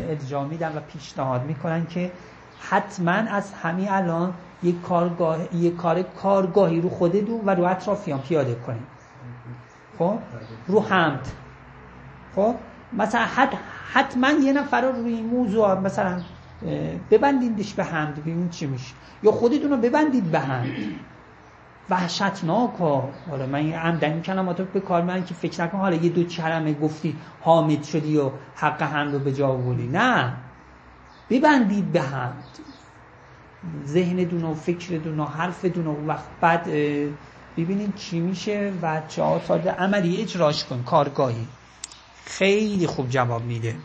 ادجا 0.10 0.44
میدم 0.44 0.76
و 0.76 0.80
پیشنهاد 0.80 1.44
می‌کنن 1.44 1.88
که 1.88 2.12
حتما 2.60 3.12
از 3.12 3.54
همین 3.54 3.90
الان 3.90 4.34
یک 4.64 4.82
کارگاه 4.82 5.56
یک 5.56 5.76
کار 5.76 6.04
کارگاهی 6.04 6.82
رو 6.82 6.90
خودتون 6.90 7.42
و 7.46 7.50
رو 7.56 7.64
اطرافیان 7.64 8.20
پیاده 8.20 8.56
کنید 8.56 9.02
خب؟ 10.00 10.20
رو 10.68 10.82
حمد. 10.82 11.28
خب؟ 12.36 12.56
مثلا 12.94 13.22
حت 13.22 13.50
حتما 13.94 14.30
یه 14.32 14.54
نفر 14.54 14.82
رو 14.82 14.92
روی 14.92 15.14
این 15.14 15.26
موضوع 15.26 15.80
مثلا 15.80 16.22
ببندیدش 17.12 17.74
به 17.74 17.84
حمد. 17.84 18.16
ببینید 18.16 18.50
چی 18.50 18.68
میشه. 18.68 18.94
یا 19.24 19.32
خودتون 19.32 19.72
رو 19.72 19.78
ببندید 19.78 20.32
به 20.32 20.40
حمد. 20.40 20.72
وحشتناک 21.90 22.76
ها. 22.80 23.10
حالا 23.30 23.46
من 23.46 23.74
عمدن 23.74 24.22
کلمات 24.22 24.62
به 24.62 24.80
کار 24.80 25.02
من 25.02 25.26
که 25.26 25.34
فکر 25.34 25.64
نکن. 25.64 25.78
حالا 25.78 25.96
یه 25.96 26.10
دو 26.10 26.24
کلمه 26.24 26.74
گفتی 26.74 27.16
حامد 27.42 27.84
شدی 27.84 28.18
و 28.18 28.32
حق 28.56 28.82
حمد 28.82 29.14
رو 29.14 29.20
به 29.20 29.34
جا 29.34 29.48
آوردی. 29.48 29.88
نه. 29.88 30.34
ببندید 31.30 31.92
به 31.92 32.02
حمد. 32.02 32.44
ذهن 33.86 34.44
و 34.44 34.54
فکر 34.54 35.08
و 35.08 35.26
حرف 35.26 35.66
و 35.66 36.08
وقت 36.08 36.26
بعد 36.42 36.64
ببینید 37.58 37.96
چی 37.96 38.20
میشه 38.20 38.74
و 38.82 39.02
چه 39.08 39.22
آثار 39.22 39.68
عملی 39.68 40.22
اجراش 40.22 40.66
کن 40.66 40.84
کارگاهی. 40.84 41.48
خیلی 42.26 42.88
خوب 42.88 43.10
جواب 43.10 43.44
میده. 43.44 43.76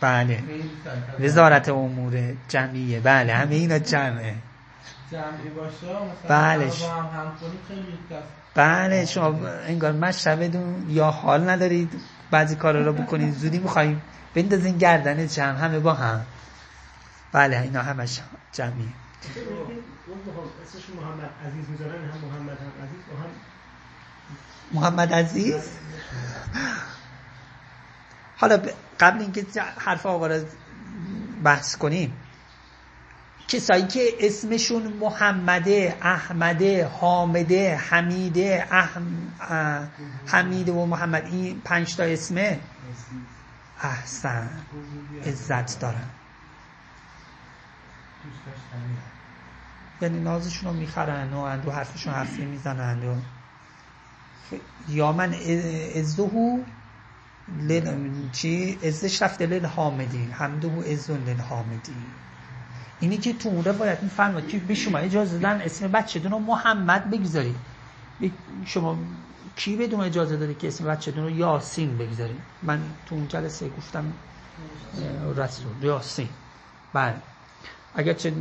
بله. 0.00 0.42
وزارت 1.20 1.68
امور 1.68 2.36
جمعیه. 2.48 3.00
بله 3.00 3.34
همه 3.34 3.54
اینا 3.54 3.78
جمعه. 3.78 4.34
جمعی 5.12 5.50
باشه 5.56 5.86
بله. 6.28 6.72
بله 8.54 9.06
شما 9.06 9.48
انگار 9.48 9.92
مشربتون 9.92 10.86
یا 10.88 11.10
حال 11.10 11.50
ندارید. 11.50 12.00
بعضی 12.32 12.56
کارا 12.56 12.82
رو 12.82 12.92
بکنید 12.92 13.34
زودی 13.34 13.58
میخواییم 13.58 14.02
بندازین 14.34 14.78
گردن 14.78 15.26
جمع 15.26 15.58
همه 15.58 15.78
با 15.78 15.94
هم. 15.94 16.26
بله 17.32 17.60
اینا 17.60 17.82
همش 17.82 18.20
جمعیه 18.52 18.88
محمد 20.96 21.30
عزیز؟ 21.46 21.68
می‌ذارن 21.68 21.92
هم 21.92 22.18
محمد 22.28 22.58
هم 22.58 22.84
عزیز 22.84 23.00
و 23.12 23.16
هم 23.16 23.30
محمد 24.72 25.12
عزیز 25.12 25.70
حالا 28.36 28.58
قبل 29.00 29.20
اینکه 29.20 29.46
حرف 29.78 30.06
آوارد 30.06 30.46
بحث 31.44 31.76
کنیم 31.76 32.16
کسایی 33.48 33.86
که 33.86 34.00
اسمشون 34.20 34.82
محمده 34.82 35.96
احمده 36.02 36.86
حامده 36.86 37.76
حمیده 37.76 38.66
احم... 38.70 39.04
حمیده 40.26 40.72
و 40.72 40.86
محمد. 40.86 41.26
این 41.26 41.60
پنج 41.60 41.96
تا 41.96 42.02
اسمه 42.02 42.60
احسن 43.82 44.50
عزت 45.26 45.80
دارن. 45.80 46.10
یعنی 50.00 50.20
نازشون 50.20 50.68
رو 50.68 50.80
می‌خرن 50.80 51.32
و 51.32 51.38
اندو 51.38 51.70
حرفشون 51.70 52.12
حرفی 52.12 52.44
می‌زنن 52.44 53.08
و 53.08 53.16
یا 54.88 55.12
من 55.12 55.34
ازدهو 55.96 56.58
لل... 57.58 58.30
چی؟ 58.32 58.78
ازش 58.84 59.22
رفته 59.22 59.46
لیل 59.46 59.66
حامدی 59.66 60.24
حمدهو 60.24 60.82
ازون 60.92 61.24
لیل 61.24 61.40
حامدی 61.40 61.96
اینی 63.02 63.16
که 63.16 63.32
تو 63.32 63.48
اون 63.48 63.64
روایت 63.64 64.02
میفرماد 64.02 64.48
که 64.48 64.58
به 64.58 64.74
شما 64.74 64.98
اجازه 64.98 65.38
دادن 65.38 65.60
اسم 65.60 65.88
بچه 65.88 66.28
رو 66.28 66.38
محمد 66.38 67.10
بگذارید. 67.10 67.56
شما 68.64 68.98
کی 69.56 69.76
بدون 69.76 70.00
اجازه 70.00 70.36
داری 70.36 70.54
که 70.54 70.68
اسم 70.68 70.84
بچه 70.84 71.10
رو 71.16 71.30
یاسین 71.30 71.98
بگذارید؟ 71.98 72.40
من 72.62 72.80
تو 73.06 73.14
اون 73.14 73.28
جلسه 73.28 73.68
گفتم 73.68 74.12
رسول 75.36 75.72
یاسین. 75.82 76.28
بله. 76.92 77.14
اگر 77.94 78.12
چه 78.12 78.32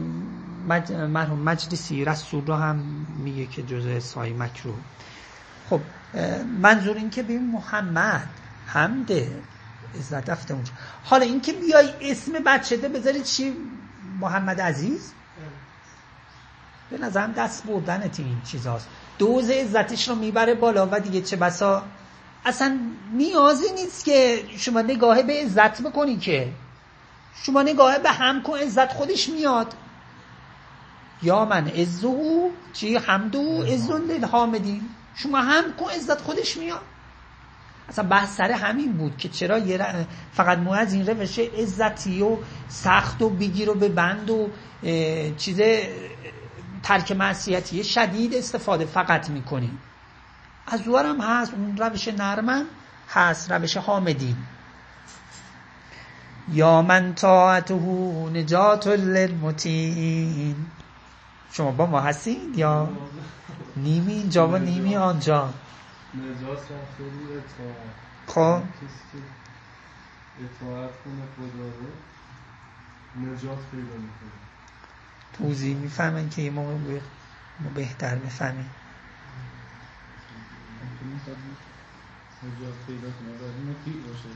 مج... 0.67 0.91
مرحوم 0.91 1.39
مجلسی 1.39 2.05
رسول 2.05 2.45
رو 2.45 2.55
هم 2.55 2.75
میگه 3.17 3.45
که 3.45 3.63
جزء 3.63 3.99
سای 3.99 4.33
مکرو 4.33 4.73
خب 5.69 5.81
منظور 6.61 6.97
این 6.97 7.09
که 7.09 7.23
ببین 7.23 7.51
محمد 7.51 8.29
حمده 8.67 9.41
عزت 9.99 10.51
اونجا. 10.51 10.71
حالا 11.03 11.25
این 11.25 11.41
که 11.41 11.53
بیای 11.53 12.11
اسم 12.11 12.31
بچه 12.45 12.77
ده 12.77 12.89
بذاری 12.89 13.21
چی؟ 13.21 13.53
محمد 14.21 14.61
عزیز؟ 14.61 15.13
به 16.89 16.97
نظرم 16.97 17.31
دست 17.31 17.63
بردنت 17.63 18.19
این 18.19 18.41
چیزاست. 18.41 18.87
دوز 19.17 19.49
عزتش 19.49 20.09
رو 20.09 20.15
می‌بره 20.15 20.53
بالا 20.53 20.87
و 20.91 20.99
دیگه 20.99 21.21
چه 21.21 21.35
بسا؟ 21.35 21.83
اصلا 22.45 22.79
نیازی 23.13 23.71
نیست 23.75 24.05
که 24.05 24.43
شما 24.57 24.81
نگاه 24.81 25.23
به 25.23 25.41
عزت 25.41 25.81
بکنی 25.81 26.17
که. 26.17 26.53
شما 27.43 27.61
نگاه 27.61 27.99
به 27.99 28.09
هم 28.11 28.43
کن 28.43 28.57
عزت 28.57 28.93
خودش 28.93 29.29
میاد. 29.29 29.73
یا 31.21 31.45
من 31.45 31.67
عزو 31.67 32.49
چی؟ 32.73 32.95
حمدو 32.95 33.61
عزون 33.61 34.01
للحامدین. 34.01 34.89
شما 35.15 35.37
هم 35.37 35.73
کن 35.73 35.89
عزت 35.89 36.21
خودش 36.21 36.57
میاد. 36.57 36.81
اصلا 37.91 38.07
بحث 38.07 38.35
سر 38.35 38.51
همین 38.51 38.93
بود 38.93 39.17
که 39.17 39.29
چرا 39.29 39.57
یه 39.57 40.05
فقط 40.33 40.57
مو 40.57 40.71
از 40.71 40.93
این 40.93 41.07
روش 41.07 41.39
عزتی 41.39 42.21
و 42.21 42.37
سخت 42.69 43.21
و 43.21 43.29
بگیر 43.29 43.69
و 43.69 43.73
به 43.73 43.89
بند 43.89 44.29
و 44.29 44.49
چیز 45.37 45.61
ترک 46.83 47.11
معصیتی 47.11 47.83
شدید 47.83 48.35
استفاده 48.35 48.85
فقط 48.85 49.29
می‌کنیم. 49.29 49.79
از 50.67 50.81
هم 50.87 51.21
هست 51.21 51.53
اون 51.53 51.77
روش 51.77 52.07
نرمن 52.07 52.65
هست 53.09 53.51
روش 53.51 53.77
حامدین 53.77 54.35
یا 56.51 56.81
من 56.81 57.13
طاعته 57.13 57.73
نجات 58.33 58.87
للمتین 58.87 60.55
شما 61.51 61.71
با 61.71 61.85
ما 61.85 61.99
هستید 61.99 62.57
یا؟ 62.57 62.89
نیمی 63.77 64.13
اینجا 64.13 64.47
و 64.47 64.57
نیمی 64.57 64.95
آنجا. 64.95 65.49
نجات 66.13 66.59
خیلی 66.97 67.37
اطاعت. 67.37 67.95
خب. 68.27 68.63
کسی 68.77 68.87
که 69.11 69.17
اطاعت 70.43 70.91
کنه 71.03 71.23
خدا 71.35 71.63
رو 71.63 71.87
نجات 73.15 73.59
پیدا 73.71 73.95
می‌کنه. 73.97 74.31
توضیح 75.33 75.77
می‌فهمن 75.77 76.29
که 76.29 76.41
یه 76.41 76.51
موقع 76.51 76.73
به- 76.73 77.01
ما 77.59 77.69
بهتر 77.75 78.15
باشه. 84.07 84.29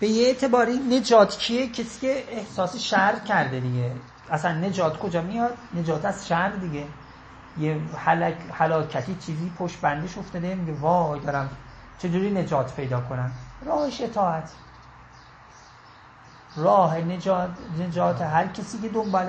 به 0.00 0.08
یه 0.08 0.26
اعتباری 0.26 0.78
نجات 0.78 1.38
کیه؟ 1.38 1.68
کسی 1.68 2.00
که 2.00 2.24
احساس 2.28 2.76
شر 2.76 3.18
کرده 3.18 3.60
دیگه. 3.60 3.92
اصلا 4.30 4.52
نجات 4.60 4.98
کجا 4.98 5.22
میاد؟ 5.22 5.58
نجات 5.74 6.04
از 6.04 6.28
شر 6.28 6.50
دیگه. 6.50 6.86
یه 7.58 7.80
حلاکتی 8.52 9.14
چیزی 9.14 9.52
پشت 9.58 9.80
بندش 9.80 10.18
افتاده 10.18 10.54
میگه 10.54 10.72
وای 10.72 11.20
دارم 11.20 11.50
چجوری 11.98 12.30
نجات 12.30 12.74
پیدا 12.74 13.00
کنم؟ 13.00 13.32
راهش 13.66 14.00
اطاعت. 14.00 14.50
راه 16.56 16.98
نجات 16.98 17.50
نجات 17.78 18.22
هر 18.22 18.46
کسی 18.46 18.78
که 18.78 18.88
دنبال 18.88 19.26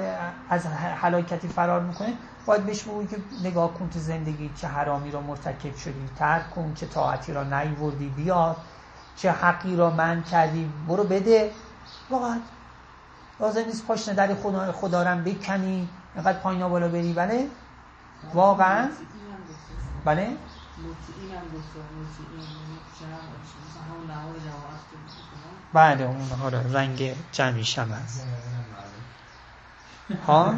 از 0.49 0.65
حلاکتی 1.01 1.47
فرار 1.47 1.81
می‌کنه 1.81 2.13
باید 2.45 2.65
بهش 2.65 2.83
بگویی 2.83 3.07
که 3.07 3.17
نگاه 3.43 3.73
کن 3.73 3.89
تو 3.89 3.99
زندگی 3.99 4.51
چه 4.55 4.67
حرامی 4.67 5.11
را 5.11 5.21
مرتکب 5.21 5.75
شدی 5.75 6.09
ترک 6.15 6.51
کن 6.51 6.73
چه 6.75 6.85
طاعتی 6.85 7.33
را 7.33 7.43
نیوردی 7.43 8.09
بیاد 8.09 8.57
چه 9.15 9.31
حقی 9.31 9.75
را 9.75 9.89
من 9.89 10.23
کردی 10.23 10.71
برو 10.87 11.03
بده. 11.03 11.51
واقعا 12.09 12.37
لازم 13.39 13.65
نیست 13.65 13.85
پاشنه 13.85 14.13
در 14.13 14.35
خدا 14.35 14.71
خدارم 14.71 15.23
بکنی 15.23 15.89
اینقدر 16.15 16.39
پایین 16.39 16.67
بالا 16.67 16.87
بری. 16.87 17.13
بله 17.13 17.47
واقعا؟ 18.33 18.89
بله؟ 20.05 20.37
بله 25.73 26.03
اون 26.03 26.29
حالا 26.41 26.61
رنگ 26.61 27.15
جمعیش 27.31 27.79
هم 27.79 27.91
هست 27.91 28.25
ها؟ 30.27 30.55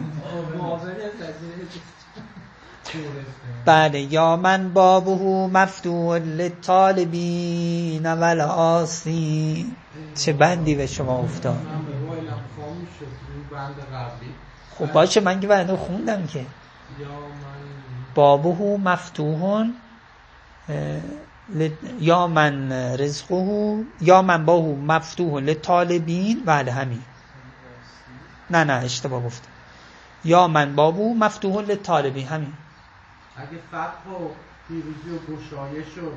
بله 3.66 4.00
یا 4.00 4.36
من 4.36 4.74
بابه 4.74 5.48
مفتوح 5.48 6.18
للطالبین 6.18 8.06
والعاصین. 8.14 9.76
چه 10.16 10.34
بندی 10.34 10.76
به 10.76 10.88
شما 10.88 11.18
افتاد؟ 11.18 11.68
خب 14.80 14.92
باشه 14.92 15.22
من 15.22 15.40
که 15.40 15.48
بنده 15.48 15.76
خوندم 15.76 16.28
که. 16.28 16.40
یا 16.40 17.08
من 17.08 17.55
بابه 18.16 18.78
مفتوح 18.78 19.66
یا 22.00 22.28
من 22.28 22.72
رزقه 22.72 23.84
یا 24.02 24.22
من 24.22 24.46
باهو 24.46 24.76
مفتوح 24.76 25.44
لطالبین 25.44 26.44
بله 26.46 26.72
همین. 26.72 27.02
نه 28.50 28.64
نه 28.64 28.74
اشتباه 28.74 29.24
گفتم. 29.24 29.50
یا 30.24 30.48
من 30.48 30.76
بابو 30.76 31.14
مفتوح 31.14 31.64
لطالبین 31.64 32.28
همین. 32.28 32.54
اگه 33.38 33.60
فتح 33.68 34.10
و 34.12 34.30
پیروزی 34.68 35.10
و 35.10 35.36
گشایش 35.36 35.98
و 35.98 36.10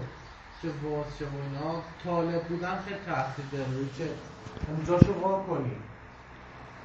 چه 0.62 0.68
واز 0.68 1.06
چه 1.18 1.24
و 1.24 1.28
اینا 1.42 1.82
طالب 2.04 2.42
بودن 2.48 2.78
خیلی 2.84 2.96
تاثیر 3.06 3.44
داره. 3.52 3.88
که 3.98 4.08
اونجاشو 4.68 5.12
وا 5.20 5.42
کنی. 5.42 5.72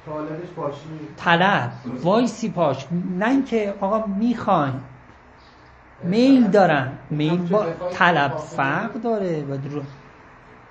طالبش 0.06 0.48
باشی 0.56 1.08
طلب. 1.16 1.72
وایسی 2.02 2.48
پاش. 2.48 2.86
نه 3.18 3.28
اینکه 3.28 3.74
آقا 3.80 4.06
می‌خواین. 4.06 4.80
میل 6.02 6.46
دارم 6.46 6.98
میل 7.10 7.36
با 7.36 7.66
طلب 7.92 8.36
فرق 8.36 8.92
داره 8.92 9.44
و 9.44 9.56
درو 9.56 9.82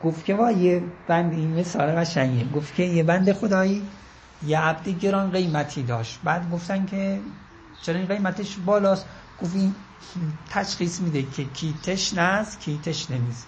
گفت 0.03 0.25
که 0.25 0.36
وا 0.36 0.51
یه 0.51 0.83
بند 1.07 1.33
این 1.33 1.59
مثال 1.59 1.88
قشنگه. 1.88 2.45
گفت 2.55 2.75
که 2.75 2.83
یه 2.83 3.03
بند 3.03 3.33
خدایی 3.33 3.88
یه 4.47 4.59
عبد 4.59 4.89
گران 4.89 5.31
قیمتی 5.31 5.83
داشت. 5.83 6.19
بعد 6.23 6.51
گفتن 6.51 6.86
که 6.86 7.19
چرا 7.81 7.95
این 7.95 8.07
قیمتش 8.07 8.57
بالاست؟ 8.65 9.05
گفت 9.41 9.55
این 9.55 9.75
تشخیص 10.49 10.99
میده 10.99 11.23
که 11.23 11.43
کی 11.43 11.75
تشنه 11.83 12.21
است 12.21 12.59
کی 12.59 12.79
تشنه 12.86 13.17
نیست 13.17 13.47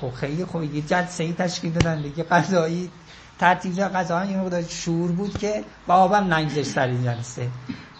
خب 0.00 0.10
خیلی 0.10 0.44
خوب. 0.44 0.74
یه 0.74 0.82
جلسه 0.82 1.24
ای 1.24 1.32
تشکیل 1.32 1.72
دادن. 1.72 2.02
دیگه 2.02 2.24
غذایی 2.24 2.90
ترتیب 3.38 3.78
غذا 3.78 4.24
یه 4.24 4.36
مقدار 4.36 4.62
شور 4.62 5.12
بود 5.12 5.38
که 5.38 5.64
با 5.86 5.94
آبم 5.94 6.34
ننگزش 6.34 6.62
سر 6.62 6.86
این 6.86 7.04
جلسه. 7.04 7.48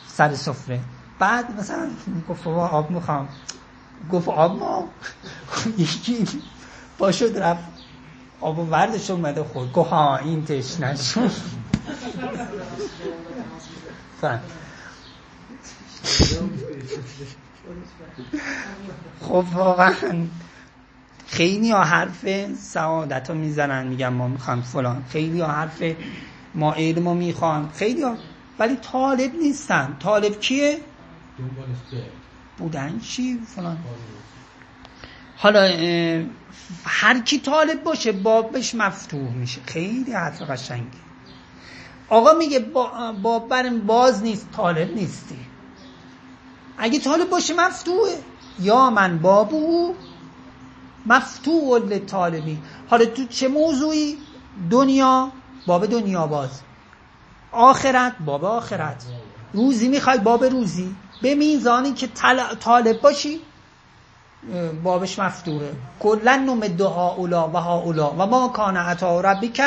سر 0.09 0.35
سفره. 0.35 0.81
بعد 1.19 1.61
مثلا 1.61 1.89
گفت 2.29 2.45
بابا 2.45 2.69
آب 2.69 2.91
می‌خوام. 2.91 3.29
گفت 4.13 4.29
آب 4.29 4.59
ما؟ 4.59 4.89
یکی 5.79 6.27
با 6.99 7.13
شد 7.13 7.39
رفت. 7.39 7.65
آب 8.41 8.59
و 8.59 8.63
وردش 8.63 9.11
اومده 9.11 9.43
خود 9.43 9.73
گفت 9.73 9.91
ها 9.91 10.17
این 10.17 10.45
تشنه 10.45 10.97
شد. 10.97 11.31
خب 19.21 19.45
واقعا 19.55 19.95
خیلی 21.27 21.71
ها 21.71 21.85
حرف 21.85 22.55
سعادت 22.55 23.31
رو 23.31 23.37
می‌زنن. 23.37 23.87
میگن 23.87 24.09
ما 24.09 24.29
می‌خوام 24.29 24.63
فلان. 24.63 25.05
خیلی 25.11 25.41
ها 25.41 25.49
حرف 25.49 25.83
ما 26.55 26.73
علم 26.73 27.09
رو 27.09 27.15
می‌خوام 27.15 27.71
خیلی 27.75 28.03
ها 28.03 28.17
ولی 28.59 28.77
طالب 28.77 29.35
نیستن. 29.35 29.97
طالب 30.01 30.41
کیه؟ 30.41 30.79
بودن 32.59 33.01
چی 33.01 33.39
فلان؟ 33.47 33.79
حالا 35.37 35.61
هر 36.85 37.21
کی 37.21 37.39
طالب 37.39 37.83
باشه 37.85 38.13
بابش 38.13 38.75
مفتوح 38.75 39.31
میشه. 39.31 39.61
خیلی 39.67 40.13
حرف 40.13 40.43
قشنگی 40.43 40.99
آقا 42.09 42.33
میگه 42.33 42.59
با- 42.59 43.13
باب 43.23 43.49
برم 43.49 43.81
باز 43.81 44.23
نیست 44.23 44.49
طالب 44.53 44.95
نیستی. 44.95 45.39
اگه 46.79 46.99
طالب 47.01 47.31
باشه 47.31 47.55
مفتوحه. 47.55 48.19
یا 48.61 48.91
من 48.91 49.19
بابو 49.19 49.95
مفتوح 51.07 51.79
لطالبی. 51.83 52.59
حالا 52.91 53.05
تو 53.05 53.25
چه 53.27 53.49
موضوعی؟ 53.49 54.19
دنیا 54.71 55.33
باب 55.67 55.87
دنیا 55.87 56.27
باز. 56.27 56.61
آخرت 57.53 58.17
باب 58.25 58.45
آخرت. 58.45 59.05
روزی 59.53 59.89
می‌خوای 59.89 60.19
باب 60.19 60.45
روزی. 60.45 60.95
به 61.23 61.35
میزانی 61.35 61.93
که 61.93 62.09
طالب 62.61 63.01
باشی 63.01 63.41
بابش 64.83 65.19
مفتوحه. 65.19 65.73
کلا 66.01 66.37
نمد 66.37 66.81
هاولا 66.81 67.49
و 67.49 67.57
هاولا 67.57 68.11
و 68.11 68.27
ما 68.27 68.49
کان 68.49 68.77
عطا 68.77 69.21
ربک 69.21 69.61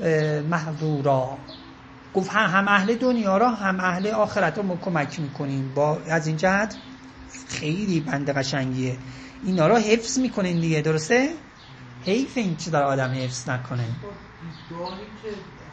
اه، 0.00 0.40
محظورا 0.40 1.38
گفت 2.14 2.30
هم, 2.30 2.68
اهل 2.68 2.94
دنیا 2.94 3.36
را 3.36 3.50
هم 3.50 3.80
اهل 3.80 4.06
آخرت 4.06 4.56
رو 4.56 4.62
ما 4.62 4.76
کمک 4.76 5.20
می‌کنیم. 5.20 5.72
با 5.74 5.98
از 6.08 6.26
این 6.26 6.36
جهت 6.36 6.76
خیلی 7.48 8.00
بند 8.00 8.30
قشنگیه. 8.30 8.96
اینا 9.44 9.66
را 9.66 9.76
حفظ 9.76 10.18
می‌کنین 10.18 10.60
دیگه 10.60 10.80
درسته؟ 10.80 11.30
حیف 12.04 12.36
این 12.36 12.56
چی 12.56 12.70
داره 12.70 12.86
آدم 12.86 13.10
حفظ 13.10 13.48
نکنه. 13.48 13.84
که 15.22 15.28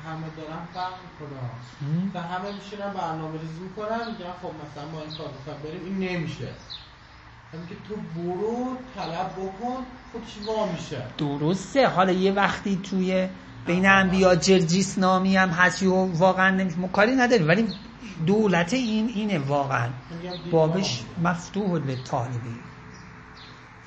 همه 0.07 0.27
دارن 0.37 0.65
فرق 0.73 0.93
می‌کنه 1.05 1.39
هم؟ 1.39 2.11
و 2.13 2.21
همه 2.21 2.55
میشینن 2.55 2.93
برنامه 2.93 3.41
ریزی 3.41 3.59
می‌کنن. 3.59 4.11
میگن 4.11 4.33
خب 4.41 4.51
مثلا 4.63 4.91
ما 4.91 4.99
این 5.01 5.17
کار 5.17 5.55
بریم. 5.63 5.81
این 5.85 6.09
نمیشه. 6.09 6.47
همین 7.53 7.67
که 7.67 7.75
تو 7.87 7.95
برو 8.15 8.77
طلب 8.95 9.31
بکن 9.31 9.85
خودش 10.11 10.47
وا 10.47 10.71
میشه؟ 10.71 11.01
درسته. 11.17 11.87
حالا 11.87 12.11
یه 12.11 12.31
وقتی 12.31 12.79
توی 12.83 13.27
بین 13.67 13.89
انبیا 13.89 14.35
جرجیس 14.35 14.97
نامی 14.97 15.37
هم 15.37 15.49
هستی 15.49 15.87
و 15.87 15.95
واقعا 15.95 16.49
نمیشه. 16.49 16.77
ما 16.77 16.87
کاری 16.87 17.15
نداریم. 17.15 17.47
ولی 17.47 17.67
دولت 18.25 18.73
این 18.73 19.07
اینه 19.07 19.39
واقعا. 19.39 19.89
بابش 20.51 21.03
مفتوح 21.23 21.71
لطالبی 21.71 22.55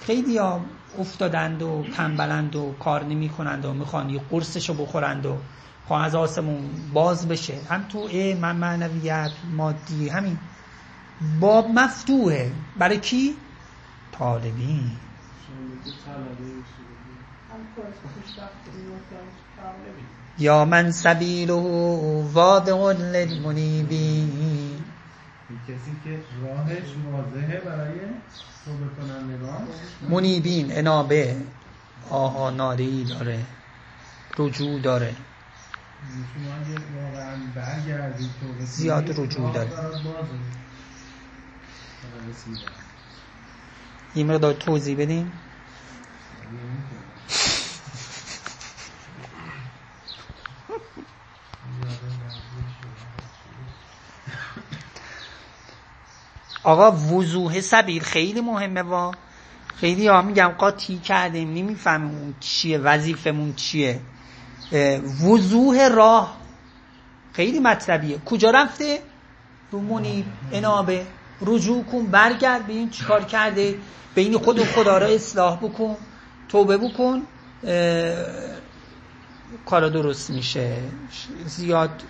خیلی 0.01 0.39
ها 0.39 0.61
افتادند 0.99 1.63
و 1.63 1.85
تنبلند 1.97 2.57
و 2.57 2.75
کار 2.81 3.05
نمی 3.05 3.29
کنند 3.29 3.65
و 3.65 3.73
می‌خوان 3.75 4.11
یه 4.11 4.21
قرصشو 4.31 4.75
بخورند 4.75 5.27
و 5.27 5.37
خب 5.89 5.95
از 5.95 6.15
آسمون 6.15 6.71
باز 6.93 7.29
بشه. 7.29 7.55
هم 7.71 7.85
تو 7.89 8.09
من 8.41 8.57
معنویت 8.57 9.31
مادی 9.53 10.09
همین. 10.09 10.39
باب 11.41 11.67
مفتوحه. 11.69 12.53
برای 12.79 12.99
کی؟ 12.99 13.37
طالبین. 14.19 14.91
یا 20.39 20.65
من 20.65 20.91
سبیل 20.91 21.51
واضح 22.33 22.93
للمنیبین. 22.93 24.85
کسی 25.69 25.97
که 26.05 26.19
راهش 26.43 26.89
واضحه 27.13 27.61
برای 27.61 27.99
توبه 28.65 28.87
کنندگان؟ 28.97 29.69
منیبین 30.09 30.79
انابه. 30.79 31.37
آها 32.11 32.51
ناری 32.51 33.05
داره. 33.05 33.45
رجوع 34.39 34.81
داره. 34.81 35.15
زیاد 38.67 39.21
رجوع 39.21 39.53
داره. 39.53 39.71
یه 44.15 44.25
مقدار 44.25 44.55
توضیح 44.55 44.97
بدیم 44.99 45.33
آقا 56.63 56.93
وضوح 56.93 57.61
سبیل 57.61 58.03
خیلی 58.03 58.41
مهمه 58.41 58.83
وا. 58.83 59.19
خیلی 59.75 60.07
ها 60.07 60.23
میگم 60.23 60.49
قاطی 60.49 60.99
کردیم 60.99 61.53
نمی‌فهمیم 61.55 62.37
چیه 62.41 62.79
وظیفمون 62.79 63.55
چیه. 63.55 64.01
وضوح 65.25 65.89
راه. 65.89 66.37
خیلی 67.33 67.59
مطلبیه. 67.61 68.19
کجا 68.19 68.51
رفته؟ 68.51 68.99
رو 69.71 69.81
منیب 69.81 70.25
انابه. 70.53 71.07
رجوع 71.43 71.85
کن 71.85 72.07
برگرد. 72.07 72.67
به 72.67 72.73
این 72.73 72.91
چیکار 72.91 73.25
کرده. 73.25 73.75
بین 74.15 74.39
خود 74.39 74.59
و 74.59 74.65
خدا 74.65 74.99
را 74.99 75.07
اصلاح 75.07 75.57
بکن. 75.57 75.97
توبه 76.49 76.77
بکن. 76.77 77.23
کارا 79.67 79.89
درست 79.89 80.31
میشه. 80.31 80.77
زیاد 81.47 82.03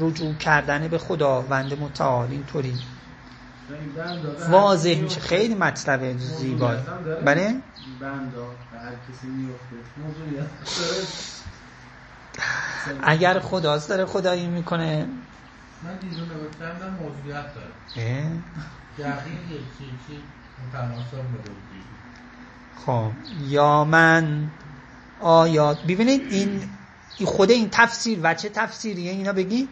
رجوع 0.00 0.34
کردن 0.34 0.88
به 0.88 0.98
خداوند 0.98 1.80
متعال 1.80 2.30
اینطوری. 2.30 2.74
واضح 4.50 4.94
میشه. 5.02 5.20
خیلی 5.20 5.54
مطلب 5.54 6.00
داره. 6.58 6.82
بله؟ 7.24 7.54
اگر 13.02 13.40
خداست 13.40 13.88
داره 13.88 14.04
خدایی 14.04 14.46
می‌کنه. 14.46 15.06
من 15.84 15.96
دیروز 16.00 16.18
نوشتم 16.18 16.96
موضوعیت 17.02 17.44
داره 17.54 18.30
دقیق 18.98 19.60
چی 19.78 20.22
متناسب 20.68 21.16
خب 22.86 23.10
یا 23.48 23.84
من 23.84 24.50
آیات 25.20 25.82
ببینید 25.82 26.32
این 26.32 26.70
این 27.18 27.28
خود 27.28 27.50
این 27.50 27.68
تفسیر 27.70 28.18
وچه 28.22 28.48
تفسیریه؟ 28.48 29.12
اینا 29.12 29.32
بگی؟ 29.32 29.68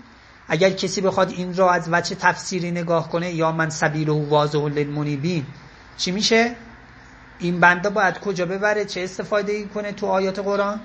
اگر 0.48 0.70
کسی 0.70 1.00
بخواد 1.00 1.30
این 1.30 1.56
را 1.56 1.72
از 1.72 1.88
وچه 1.92 2.14
تفسیری 2.14 2.70
نگاه 2.70 3.08
کنه 3.08 3.32
یا 3.32 3.52
من 3.52 3.70
سبیل 3.70 4.08
و 4.08 4.28
واضح 4.28 4.58
للمنیبین. 4.58 5.46
چی 5.96 6.10
میشه؟ 6.10 6.56
این 7.38 7.60
بنده 7.60 7.90
باید 7.90 8.18
کجا 8.18 8.46
ببره؟ 8.46 8.84
چه 8.84 9.00
استفاده 9.00 9.52
ای 9.52 9.64
کنه 9.66 9.92
تو 9.92 10.06
آیات 10.06 10.38
قرآن؟ 10.38 10.80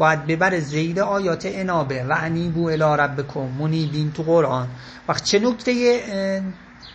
باید 0.00 0.26
ببره 0.26 0.60
زیر 0.60 1.02
آیات 1.02 1.46
انابه. 1.46 2.04
و 2.04 2.14
انیبو 2.18 2.64
الی 2.64 3.02
ربکم. 3.02 3.48
منیبین 3.58 4.12
تو 4.12 4.22
قرآن. 4.22 4.68
وقت 5.08 5.24
چه 5.24 5.38
نکته 5.38 6.02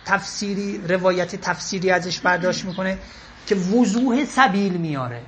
تفسیری 0.04 0.80
روایت 0.88 1.36
تفسیری 1.36 1.90
ازش 1.90 2.20
برداشت 2.20 2.64
می‌کنه 2.64 2.98
که 3.46 3.54
وضوح 3.54 4.24
سبیل 4.24 4.72
میاره. 4.72 5.22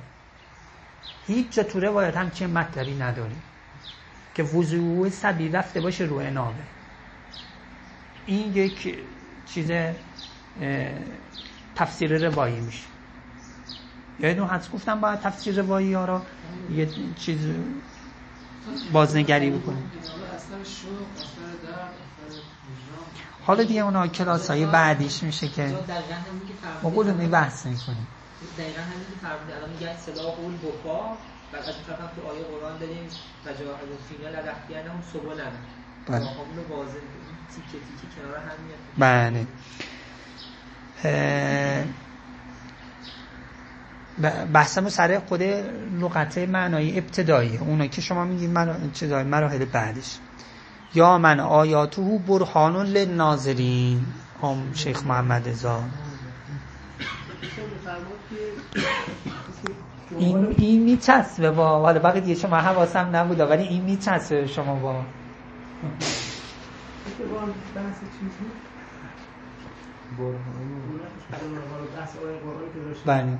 هیچ 1.27 1.47
جا 1.51 1.63
تو 1.63 1.79
روایت 1.79 2.17
هم 2.17 2.31
چه 2.31 2.47
مطلبی 2.47 2.95
نداری 2.95 3.35
که 4.35 4.43
وضوح 4.43 5.09
سبیل 5.09 5.55
رفته 5.55 5.81
باشه 5.81 6.03
رو 6.03 6.17
انابه. 6.17 6.63
این 8.25 8.53
یک 8.53 8.97
چیز 9.53 9.71
تفسیر 11.75 12.27
روایی 12.27 12.59
میشه. 12.59 12.83
یادتون 14.19 14.47
هست 14.47 14.71
گفتم 14.71 15.01
باید 15.01 15.19
تفسیر 15.19 15.61
روایی 15.61 15.93
ها 15.93 16.05
را 16.05 16.21
یه 16.75 16.89
چیز 17.15 17.39
بازنگری 18.93 19.49
بکنیم. 19.49 19.91
حالا 23.45 23.63
دیگه 23.63 23.81
اونا 23.81 24.07
کلاس 24.07 24.49
های 24.49 24.65
بعدیش 24.65 25.23
میشه 25.23 25.47
که 25.47 25.63
ما 25.63 25.69
فرمودید 26.81 26.89
قولونی 26.89 27.27
بحث 27.27 27.65
می‌کنیم 27.65 28.07
دقیقا 28.57 28.81
همین 28.81 28.99
که 28.99 29.27
فرمودید. 29.27 29.55
الان 29.55 29.69
میگن 29.69 29.97
صدا 29.97 30.29
قول 30.29 30.53
بپا 30.57 31.17
بعد 31.53 31.63
از 31.63 31.75
اون 31.75 31.83
طرف 31.87 31.99
هم 31.99 32.07
تو 32.15 32.27
آیه 32.27 32.43
قرآن 32.43 32.79
داریم 32.79 33.07
و 33.45 33.47
جاهد 33.47 33.89
و 33.91 33.97
فینا 34.09 34.29
لدختیان 34.29 34.87
هم 34.87 35.01
سبولن 35.13 35.51
بله. 36.07 36.19
رو 36.19 36.85
تیکه 37.55 37.67
تیکه 37.71 38.15
کنار 38.15 38.37
هم 38.37 38.57
بله. 38.97 39.47
اه، 44.23 44.45
ب- 44.45 44.51
بحثمو 44.51 44.89
سر 44.89 45.19
خود 45.19 45.43
لغت 46.01 46.37
معنای 46.37 46.97
ابتدایی 46.97 47.57
اونا 47.57 47.87
که 47.87 48.01
شما 48.01 48.25
میگید 48.25 48.49
من 48.49 48.91
چیزای 48.91 49.23
مراحل 49.23 49.65
بعدش 49.65 50.19
یا 50.93 51.17
من 51.17 51.39
آیاته 51.39 52.01
برهان 52.27 52.85
للناظرین. 52.85 54.05
هم 54.43 54.73
شیخ 54.73 55.05
محمد 55.05 55.47
ازا 55.47 55.83
این 60.19 60.47
این 60.57 60.83
میچسبه 60.83 61.51
با 61.51 61.79
حالا 61.79 61.99
بقیه 61.99 62.21
دیگه 62.21 62.35
شما 62.35 62.55
حواسم 62.55 63.09
نبوده 63.15 63.45
ولی 63.45 63.63
این 63.63 63.83
میچسبه 63.83 64.41
به 64.41 64.47
شما 64.47 64.75
با 64.75 65.05
بله. 73.05 73.39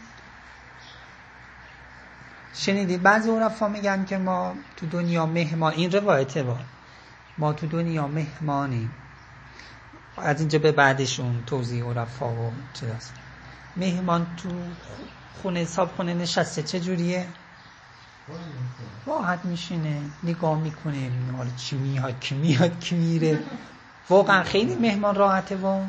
شنیدید؟ 2.53 3.01
بعضی 3.01 3.29
عرفا 3.29 3.67
میگن 3.67 4.05
که 4.05 4.17
ما 4.17 4.55
تو 4.77 4.85
دنیا 4.85 5.25
مهمان 5.25 5.73
این 5.73 5.91
روایته 5.91 6.43
با. 6.43 6.57
ما 7.37 7.53
تو 7.53 7.67
دنیا 7.67 8.07
مهمانیم. 8.07 8.91
از 10.17 10.39
اینجا 10.39 10.59
به 10.59 10.71
بعدشون 10.71 11.43
توضیح 11.45 11.85
عرفا 11.85 12.29
و 12.29 12.51
چیز 12.73 12.89
هست 12.89 13.13
مهمان 13.77 14.27
تو 14.37 14.49
خونه 15.41 15.59
حساب 15.59 15.91
خونه 15.95 16.13
نشسته 16.13 16.63
چه 16.63 16.79
جوریه؟ 16.79 17.25
راحت 19.05 19.45
میشینه 19.45 20.01
نگاه 20.23 20.59
می‌کنه 20.59 21.11
حالا 21.37 21.49
چی 21.57 21.77
میاد 21.77 22.19
کی 22.19 22.35
میاد 22.35 22.79
کی 22.79 22.95
میره. 22.95 23.39
واقعا 24.09 24.43
خیلی 24.43 24.75
مهمان 24.75 25.15
راحته 25.15 25.55
و 25.55 25.85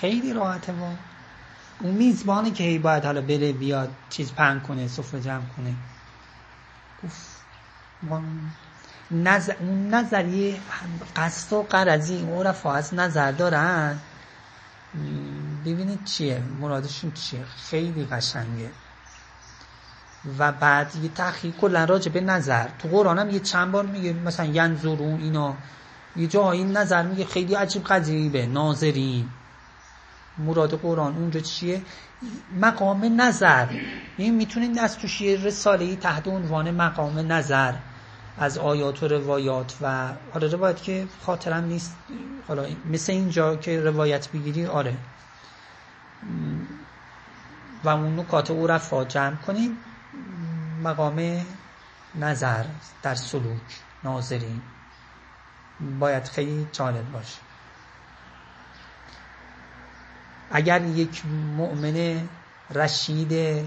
خیلی 0.00 0.32
راحته 0.32 0.72
و 0.72 0.94
اون 1.80 1.94
میزبانی 1.94 2.50
که 2.50 2.64
هی 2.64 2.78
باید 2.78 3.04
حالا 3.04 3.20
بره 3.20 3.52
بیاد 3.52 3.90
چیز 4.10 4.32
پهن 4.32 4.60
کنه 4.60 4.88
سفره 4.88 5.20
جمع 5.20 5.44
کنه. 5.56 5.74
گفت 7.04 7.40
نظر 9.10 9.54
اون 9.60 9.94
نظریه 9.94 10.60
قصد 11.16 11.52
و 11.52 11.62
قرضی 11.62 12.20
اون 12.20 12.46
از 12.64 12.94
نظر 12.94 13.32
دارن. 13.32 13.98
ببینید 15.66 16.04
چیه؟ 16.04 16.42
مرادشون 16.60 17.12
چیه؟ 17.12 17.44
خیلی 17.44 18.04
قشنگه. 18.04 18.70
و 20.38 20.52
بعد 20.52 20.96
یه 21.02 21.08
تحقیق 21.08 21.56
کلا 21.56 21.84
راجع 21.84 22.12
به 22.12 22.20
نظر. 22.20 22.68
تو 22.78 22.88
قرآن 22.88 23.18
هم 23.18 23.30
یه 23.30 23.40
چند 23.40 23.72
بار 23.72 23.86
میگه 23.86 24.12
مثلا 24.12 24.46
ینظرون 24.46 25.20
اینا. 25.20 25.56
یه 26.16 26.26
جاهایی 26.26 26.64
نظر 26.64 27.02
میگه 27.02 27.24
خیلی 27.24 27.54
عجیب 27.54 27.84
غریبه 27.84 28.46
ناظرین. 28.46 29.28
مراد 30.38 30.74
قرآن 30.80 31.16
اونجا 31.16 31.40
چیه؟ 31.40 31.82
مقام 32.60 33.20
نظر. 33.20 33.66
این 34.16 34.34
می‌تونید 34.34 34.78
از 34.78 34.98
توش 34.98 35.20
یه 35.20 35.36
رساله 35.36 35.96
تحت 35.96 36.28
عنوان 36.28 36.70
مقام 36.70 37.32
نظر 37.32 37.74
از 38.38 38.58
آیات 38.58 39.02
و 39.02 39.08
روایات 39.08 39.76
و 39.80 40.08
حالا 40.32 40.46
روایت 40.46 40.82
که 40.82 41.08
خاطرم 41.22 41.64
نیست. 41.64 41.96
حالا 42.48 42.66
مثل 42.90 43.12
اینجا 43.12 43.56
که 43.56 43.80
روایت 43.80 44.28
بگیری 44.28 44.66
آره. 44.66 44.96
و 47.84 47.88
اون 47.88 48.20
نکات 48.20 48.50
او 48.50 48.66
رفا 48.66 49.04
جمع 49.04 49.36
کنیم. 49.36 49.76
مقام 50.84 51.46
نظر 52.14 52.64
در 53.02 53.14
سلوک 53.14 53.80
ناظرین. 54.04 54.62
باید 56.00 56.24
خیلی 56.28 56.66
جالب 56.72 57.12
باشه. 57.12 57.38
اگر 60.50 60.84
یک 60.84 61.22
مؤمن 61.56 62.28
رشید 62.74 63.64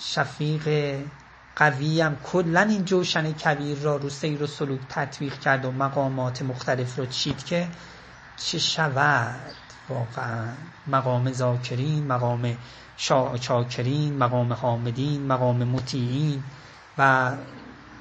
شفیق 0.00 0.96
قوی 1.56 2.00
هم 2.00 2.16
کلا 2.24 2.60
این 2.60 2.84
جوشن 2.84 3.32
کبیر 3.32 3.78
را 3.78 3.96
رو 3.96 4.10
سیر 4.10 4.42
و 4.42 4.46
سلوک 4.46 4.80
تطبیق 4.88 5.38
کرد 5.38 5.64
و 5.64 5.72
مقامات 5.72 6.42
مختلف 6.42 6.98
رو 6.98 7.06
چید 7.06 7.44
که 7.44 7.68
چه 8.36 8.58
شود 8.58 9.54
واقعا؟ 9.88 10.48
مقام 10.86 11.32
ذاکرین 11.32 12.06
مقام 12.06 12.56
چاکرین 13.40 14.18
مقام 14.18 14.52
حامدین 14.52 15.26
مقام 15.26 15.64
مطیعین 15.64 16.42
و 16.98 17.32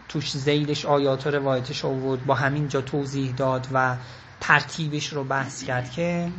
توش 0.10 0.32
زیلش 0.32 0.86
آیات 0.86 1.28
و 1.28 1.32
روایتش 1.32 1.86
آورد 1.86 2.26
با 2.26 2.36
همین 2.36 2.68
جا 2.68 2.82
توضیح 2.82 3.36
داد 3.36 3.68
و 3.74 3.96
ترتیبش 4.40 5.14
رو 5.14 5.24
بحث 5.24 5.64
کرد 5.64 5.92
که 5.92 6.32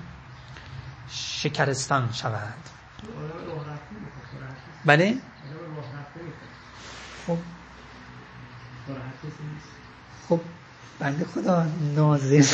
شکرستان 1.11 2.13
شود. 2.13 2.55
بله؟ 4.85 5.19
خب. 7.27 7.39
خب 10.29 10.41
بنده 10.99 11.25
خدا 11.25 11.67
ناظر 11.97 12.45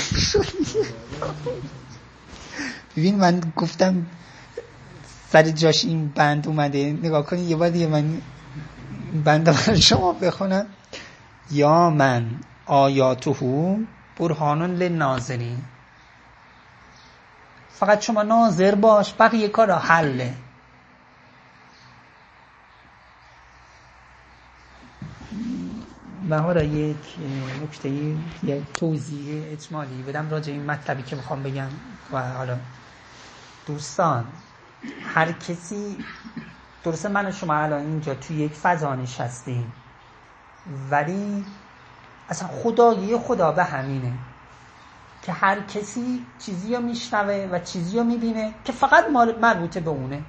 ببین 2.96 3.14
من 3.18 3.40
گفتم 3.56 4.06
سر 5.32 5.42
جاش 5.42 5.84
این 5.84 6.08
بند 6.08 6.46
اومده. 6.46 6.92
نگاه 6.92 7.26
کنید 7.26 7.50
یه 7.50 7.56
بار 7.56 7.70
دیگه 7.70 7.86
من 7.86 8.20
بند 9.24 9.44
برای 9.44 9.80
شما 9.80 10.12
بخونم. 10.12 10.66
یا 11.50 11.90
من 11.90 12.30
آیاته 12.66 13.36
برهانون 14.18 14.74
لناظرین. 14.74 15.58
فقط 17.80 18.00
شما 18.02 18.22
ناظر 18.22 18.74
باش 18.74 19.14
بقیه 19.20 19.48
کارا 19.48 19.78
حله. 19.78 20.34
حالا 26.30 26.62
یک 26.62 27.18
نکته 27.62 27.88
یک 28.42 28.74
توضیح 28.76 29.52
اجمالی 29.52 30.02
بدم 30.02 30.30
راجع 30.30 30.52
این 30.52 30.66
مطلبی 30.66 31.02
که 31.02 31.16
می‌خوام 31.16 31.42
بگم. 31.42 31.68
و 32.12 32.32
حالا 32.32 32.60
دوستان 33.66 34.24
هر 35.02 35.32
کسی 35.32 35.96
درسته 36.84 37.08
من 37.08 37.26
و 37.26 37.32
شما 37.32 37.54
الان 37.54 37.80
اینجا 37.80 38.14
توی 38.14 38.36
یک 38.36 38.54
فضا 38.54 38.94
نشستیم 38.94 39.72
ولی 40.90 41.46
اصلا 42.28 42.48
خدایی 42.48 43.18
خدا 43.18 43.52
به 43.52 43.64
همینه. 43.64 44.29
که 45.22 45.32
هر 45.32 45.60
کسی 45.60 46.26
چیزی 46.38 46.74
رو 46.76 46.82
میشنوه 46.82 47.48
و 47.52 47.58
چیزی 47.58 47.98
رو 47.98 48.04
می‌بینه 48.04 48.54
که 48.64 48.72
فقط 48.72 49.04
مربوطه 49.40 49.80
به 49.80 49.90
اونه. 49.90 50.22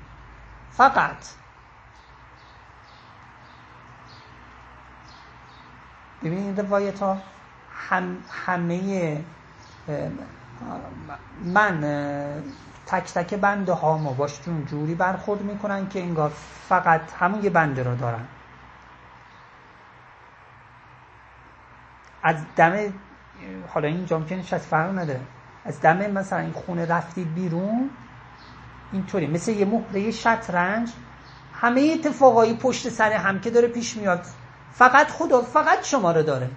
فقط. 0.71 1.17
ببینید 6.23 6.61
روایت 6.61 6.99
ها 6.99 7.17
هم 7.89 8.17
همه 8.29 9.23
من 11.43 11.81
تک 12.85 13.13
تک 13.13 13.33
بنده 13.33 13.73
ها 13.73 13.97
ما 13.97 14.13
باشتون 14.13 14.65
جوری 14.65 14.95
برخورد 14.95 15.41
می‌کنن 15.41 15.89
که 15.89 15.99
انگار 15.99 16.29
فقط 16.69 17.01
همون 17.19 17.43
یه 17.43 17.49
بنده 17.49 17.83
رو 17.83 17.95
دارن. 17.95 18.27
از 22.23 22.35
دم 22.55 22.93
حالا 23.67 23.87
این 23.87 24.05
که 24.05 24.35
نشست 24.35 24.65
فرق 24.65 24.99
نداره 24.99 25.21
از 25.65 25.81
دم 25.81 26.11
مثلا 26.11 26.39
این 26.39 26.51
خونه 26.51 26.85
رفتی 26.85 27.23
بیرون 27.23 27.89
اینطوری. 28.91 29.27
مثل 29.27 29.51
یه 29.51 29.65
مهره 29.65 30.11
شطرنج 30.11 30.89
همه 31.53 31.95
اتفاقایی 31.99 32.53
پشت 32.53 32.89
سر 32.89 33.11
هم 33.11 33.39
که 33.39 33.49
داره 33.49 33.67
پیش 33.67 33.97
میاد. 33.97 34.25
فقط 34.73 35.07
خدا 35.07 35.41
فقط 35.41 35.83
شما 35.83 36.11
رو 36.11 36.23
داره. 36.23 36.49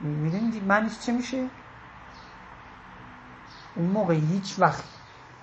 می‌دونید 0.00 0.64
معنیش 0.64 0.98
چه 0.98 1.12
میشه؟ 1.12 1.46
اون 3.76 3.86
موقع 3.86 4.14
هیچ 4.14 4.54
وقت 4.58 4.84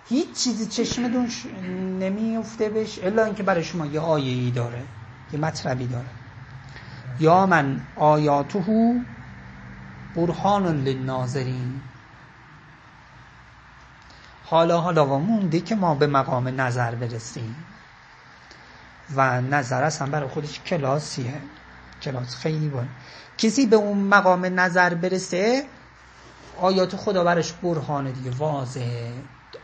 هیچ 0.09 0.31
چیزی 0.43 0.65
چشمتون 0.65 1.29
نمیفته 1.99 2.69
بهش 2.69 2.99
الا 3.03 3.25
اینکه 3.25 3.43
برای 3.43 3.63
شما 3.63 3.85
یه 3.85 3.99
آیه 3.99 4.33
ای 4.33 4.51
داره 4.51 4.81
یه 5.33 5.39
مطلبی 5.39 5.87
داره. 5.87 6.05
یا 7.19 7.45
من 7.45 7.81
آیاته 7.95 9.05
برهان 10.15 10.83
للناظرین. 10.83 11.81
حالا 14.45 14.81
حالا 14.81 15.05
و 15.05 15.19
مونده 15.19 15.59
که 15.59 15.75
ما 15.75 15.95
به 15.95 16.07
مقام 16.07 16.61
نظر 16.61 16.95
برسیم. 16.95 17.55
و 19.15 19.41
نظر 19.41 19.83
اصلا 19.83 20.07
برای 20.07 20.29
خودش 20.29 20.59
کلاسیه. 20.59 21.41
کلاس 22.01 22.35
خیلی 22.35 22.69
بود 22.69 22.89
کسی 23.37 23.65
به 23.65 23.75
اون 23.75 23.97
مقام 23.97 24.59
نظر 24.59 24.93
برسه 24.93 25.65
آیات 26.57 26.95
خدا 26.95 27.23
برش 27.23 27.51
برهانه 27.51 28.11
دیگه 28.11 28.31
واضحه 28.31 29.13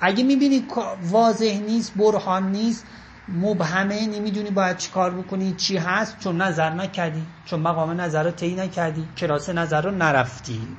اگه 0.01 0.23
می‌بینی 0.23 0.67
واضح 1.01 1.59
نیست 1.59 1.93
برهان 1.97 2.51
نیست 2.51 2.85
مبهمه 3.27 4.07
نمی‌دونی 4.07 4.49
باید 4.49 4.77
چی 4.77 4.91
کار 4.91 5.11
بکنی 5.11 5.53
چی 5.53 5.77
هست 5.77 6.19
چون 6.19 6.41
نظر 6.41 6.69
نکردی 6.69 7.25
چون 7.45 7.59
مقام 7.59 8.01
نظر 8.01 8.23
رو 8.23 8.31
طی 8.31 8.55
نکردی 8.55 9.07
کلاس 9.17 9.49
نظر 9.49 9.81
رو 9.81 9.91
نرفتی. 9.91 10.77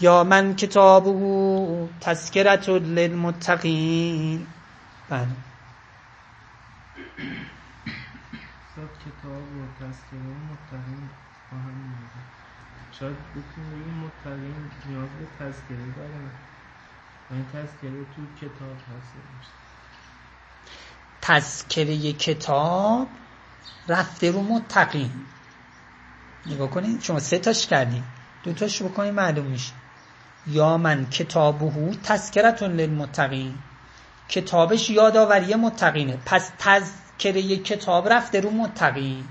یا 0.00 0.24
من 0.24 0.56
کتاب 0.56 1.06
او 1.06 1.88
تذکرت 2.00 2.68
للمتقین. 2.68 4.46
بله. 5.08 5.26
کتاب 9.06 9.42
و 9.42 9.66
تذکره 9.80 10.36
متقین 10.50 11.10
با 11.52 11.58
هم 11.58 12.10
شاید 12.92 13.16
بکنیم 13.16 13.70
بگیم 13.70 13.94
متقین 13.94 14.70
نیاز 14.88 15.08
به 15.08 15.26
تذکره 15.38 15.90
دارن 15.96 16.30
این 17.30 17.44
تذکره 17.52 18.04
تو 18.16 18.46
کتاب 18.46 18.76
هست. 18.76 19.65
تذکره 21.26 22.12
کتاب 22.12 23.08
رفته 23.88 24.30
رو 24.30 24.42
متقین. 24.42 25.10
نگاه 26.46 26.70
کنید 26.70 27.02
شما 27.02 27.20
سه 27.20 27.38
تاش 27.38 27.66
کردیم 27.66 28.04
دو 28.42 28.52
تاش 28.52 28.82
بکنید 28.82 29.14
معلوم 29.14 29.46
میشه. 29.46 29.72
یا 30.46 30.78
من 30.78 31.10
کتابهو 31.10 31.94
تذکرتون 31.94 32.72
للمتقین. 32.72 33.54
کتابش 34.28 34.90
یادآوری 34.90 35.54
متقینه. 35.54 36.18
پس 36.26 36.50
تذکره 36.58 37.56
کتاب 37.56 38.08
رفته 38.08 38.40
رو 38.40 38.50
متقین. 38.50 39.24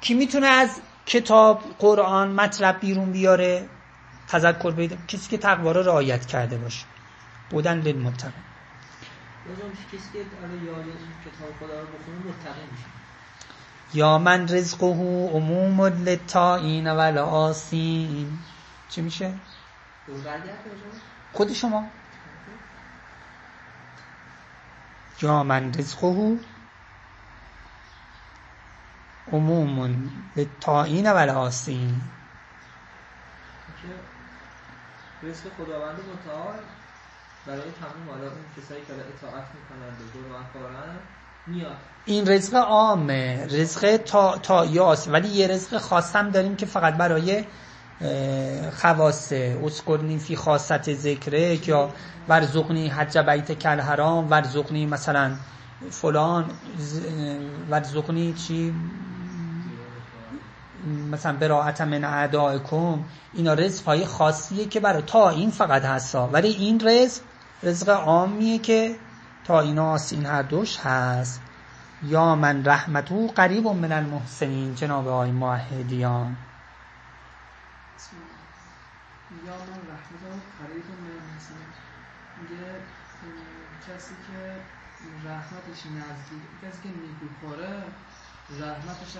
کی 0.00 0.14
می‌تونه 0.14 0.46
از 0.46 0.70
کتاب 1.06 1.62
قرآن 1.78 2.28
مطلب 2.28 2.80
بیرون 2.80 3.12
بیاره؟ 3.12 3.68
تذکر 4.28 4.70
بیده 4.70 4.98
کسی 5.08 5.30
که 5.30 5.38
تقوا 5.38 5.72
رو 5.72 5.82
رعایت 5.82 6.26
کرده 6.26 6.58
باشه. 6.58 6.84
بودن 7.50 7.78
للمتقین. 7.80 8.45
کسی 9.92 10.12
که 10.12 10.24
کتاب 11.24 11.50
خدا 11.60 11.80
رو 11.80 11.86
بخونه 11.86 12.18
متقی 12.18 12.60
میشه 12.72 12.84
یا 13.94 14.18
من 14.18 14.48
رزقه 14.48 14.86
عموم 15.32 15.80
للتائین 15.80 16.90
و 16.90 17.18
آسین 17.18 18.38
چی 18.88 19.00
میشه؟ 19.00 19.34
خود 21.32 21.52
شما. 21.52 21.86
یا 25.22 25.42
من 25.42 25.74
رزقه 25.74 26.38
عموم 29.32 30.10
للتائین 30.36 31.12
و 31.12 31.16
آسین 31.30 32.00
رزق 35.22 35.42
خداوند 35.58 35.98
متعال. 35.98 36.58
برای 37.46 37.60
تمام 37.60 38.08
حالا 38.10 38.30
اون 38.30 38.44
کسایی 38.56 38.80
که 38.80 38.92
اطاعت 38.92 39.44
می‌کنند 39.54 39.96
و 40.00 40.58
گناه 40.58 40.96
میاد. 41.46 41.76
این 42.04 42.26
رزق 42.28 42.54
عامه. 42.54 43.46
رزق 43.50 43.96
تا, 43.96 44.38
تا 44.38 44.64
یاس 44.64 45.08
ولی 45.08 45.28
یه 45.28 45.46
رزق 45.46 45.78
خاص 45.78 46.16
هم 46.16 46.30
داریم 46.30 46.56
که 46.56 46.66
فقط 46.66 46.94
برای 46.94 47.44
خواسته 48.82 49.58
اسکرنی 49.64 50.18
فی 50.18 50.36
خاصت 50.36 50.92
ذکره 50.92 51.68
یا 51.68 51.90
ورزقنی 52.28 52.88
حج 52.88 53.18
بیت 53.18 53.52
کل 53.52 53.80
حرام 53.80 54.30
ورزقنی 54.30 54.86
مثلا 54.86 55.36
فلان 55.90 56.44
ورزقنی 57.70 58.32
چی؟ 58.32 58.74
مثلا 61.10 61.36
براعت 61.36 61.80
من 61.80 62.04
اعدائکم. 62.04 63.04
اینا 63.34 63.54
رزق 63.54 63.84
های 63.84 64.06
خاصیه 64.06 64.64
که 64.64 64.80
برای 64.80 65.02
تا 65.02 65.30
این 65.30 65.50
فقط 65.50 65.84
هستا 65.84 66.28
ولی 66.32 66.48
این 66.48 66.80
رزق 66.88 67.22
رزق 67.62 67.88
عامیه 67.88 68.58
که 68.58 68.96
تا 69.44 69.60
ایناست 69.60 70.12
این 70.12 70.26
هر 70.26 70.42
دوش 70.42 70.78
هست. 70.78 71.42
یا 72.02 72.34
من 72.34 72.64
رحمتو 72.64 73.26
قریب 73.26 73.66
من 73.66 73.92
المحسنین. 73.92 74.74
جناب 74.74 75.08
آقای 75.08 75.30
الله. 75.30 76.36
یا 79.46 79.52
من 79.52 79.80
رحمت 79.92 80.42
قریب 80.58 80.84
من 81.00 81.10
المحسنین. 81.10 81.72
میگه 82.42 82.80
کسی 83.88 84.14
که 84.26 84.56
رحمتش 85.28 85.86
نزدیک 85.86 86.42
کسی 86.62 86.82
که 86.82 86.88
نیکوکاره 86.88 87.82
رحمتش 88.50 89.16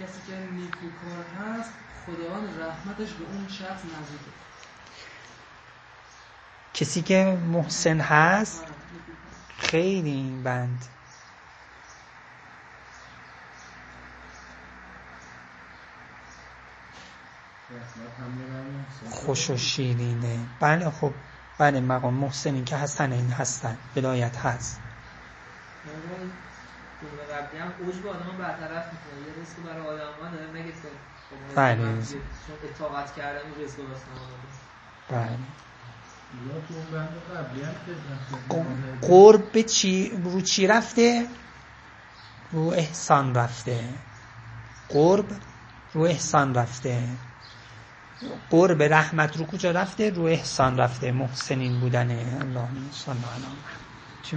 کسی 0.00 0.20
که 0.26 0.36
نیکوکار 0.52 1.24
هست 1.40 1.72
خداوند 2.06 2.60
رحمتش 2.62 3.12
به 3.12 3.24
اون 3.24 3.48
شخص 3.48 3.84
نزدیکه 3.84 4.30
کسی 6.82 7.02
که 7.02 7.38
محسن 7.52 8.00
هست. 8.00 8.64
خیلی 9.58 10.10
این 10.10 10.42
بند. 10.42 10.84
خوش 19.10 19.50
و 19.50 19.56
شیرینه 19.56 20.38
بله 20.60 20.90
خب 20.90 21.12
بله 21.58 21.80
مقام 21.80 22.14
محسنین 22.14 22.64
که 22.64 22.76
هستن 22.76 23.12
این 23.12 23.30
هستن 23.30 23.76
ولایت 23.96 24.36
هست 24.36 24.80
قبلی 27.32 27.60
هم 27.60 27.72
اوج 27.78 27.96
به 27.96 28.10
آدم 28.10 28.36
برطرف 28.38 28.86
می‌کنه 28.92 29.20
یه 29.26 29.42
رزق 29.42 29.62
برای 29.62 29.86
آدم 29.86 30.22
ها 30.22 30.28
داره 30.28 30.50
نگه 30.50 30.72
که 30.72 30.78
خب 31.30 31.56
بله. 31.56 31.76
من 31.76 32.02
چون 32.02 32.20
اطاقت 32.62 33.16
کردن 33.16 33.40
این 33.50 33.64
رزق 33.64 33.78
واسه 33.80 34.06
آمده 34.10 35.28
بله 35.28 35.38
قرب 39.00 39.52
به 39.52 39.62
چی 39.62 40.10
رو 40.24 40.40
چی 40.40 40.66
رفته؟ 40.66 41.28
رو 42.52 42.60
احسان 42.60 43.34
رفته. 43.34 43.84
قرب 44.88 45.26
رو 45.92 46.02
احسان 46.02 46.54
رفته. 46.54 47.02
قرب 48.50 48.82
رحمت 48.82 49.36
رو 49.36 49.46
کجا 49.46 49.70
رفته؟ 49.70 50.10
رو 50.10 50.22
احسان 50.22 50.78
رفته. 50.78 51.12
محسنین 51.12 51.80
بودنه. 51.80 52.38
اللهم 52.40 52.90
صل 52.90 53.12
علی 53.12 53.20
محمد. 53.20 53.56
چی 54.22 54.36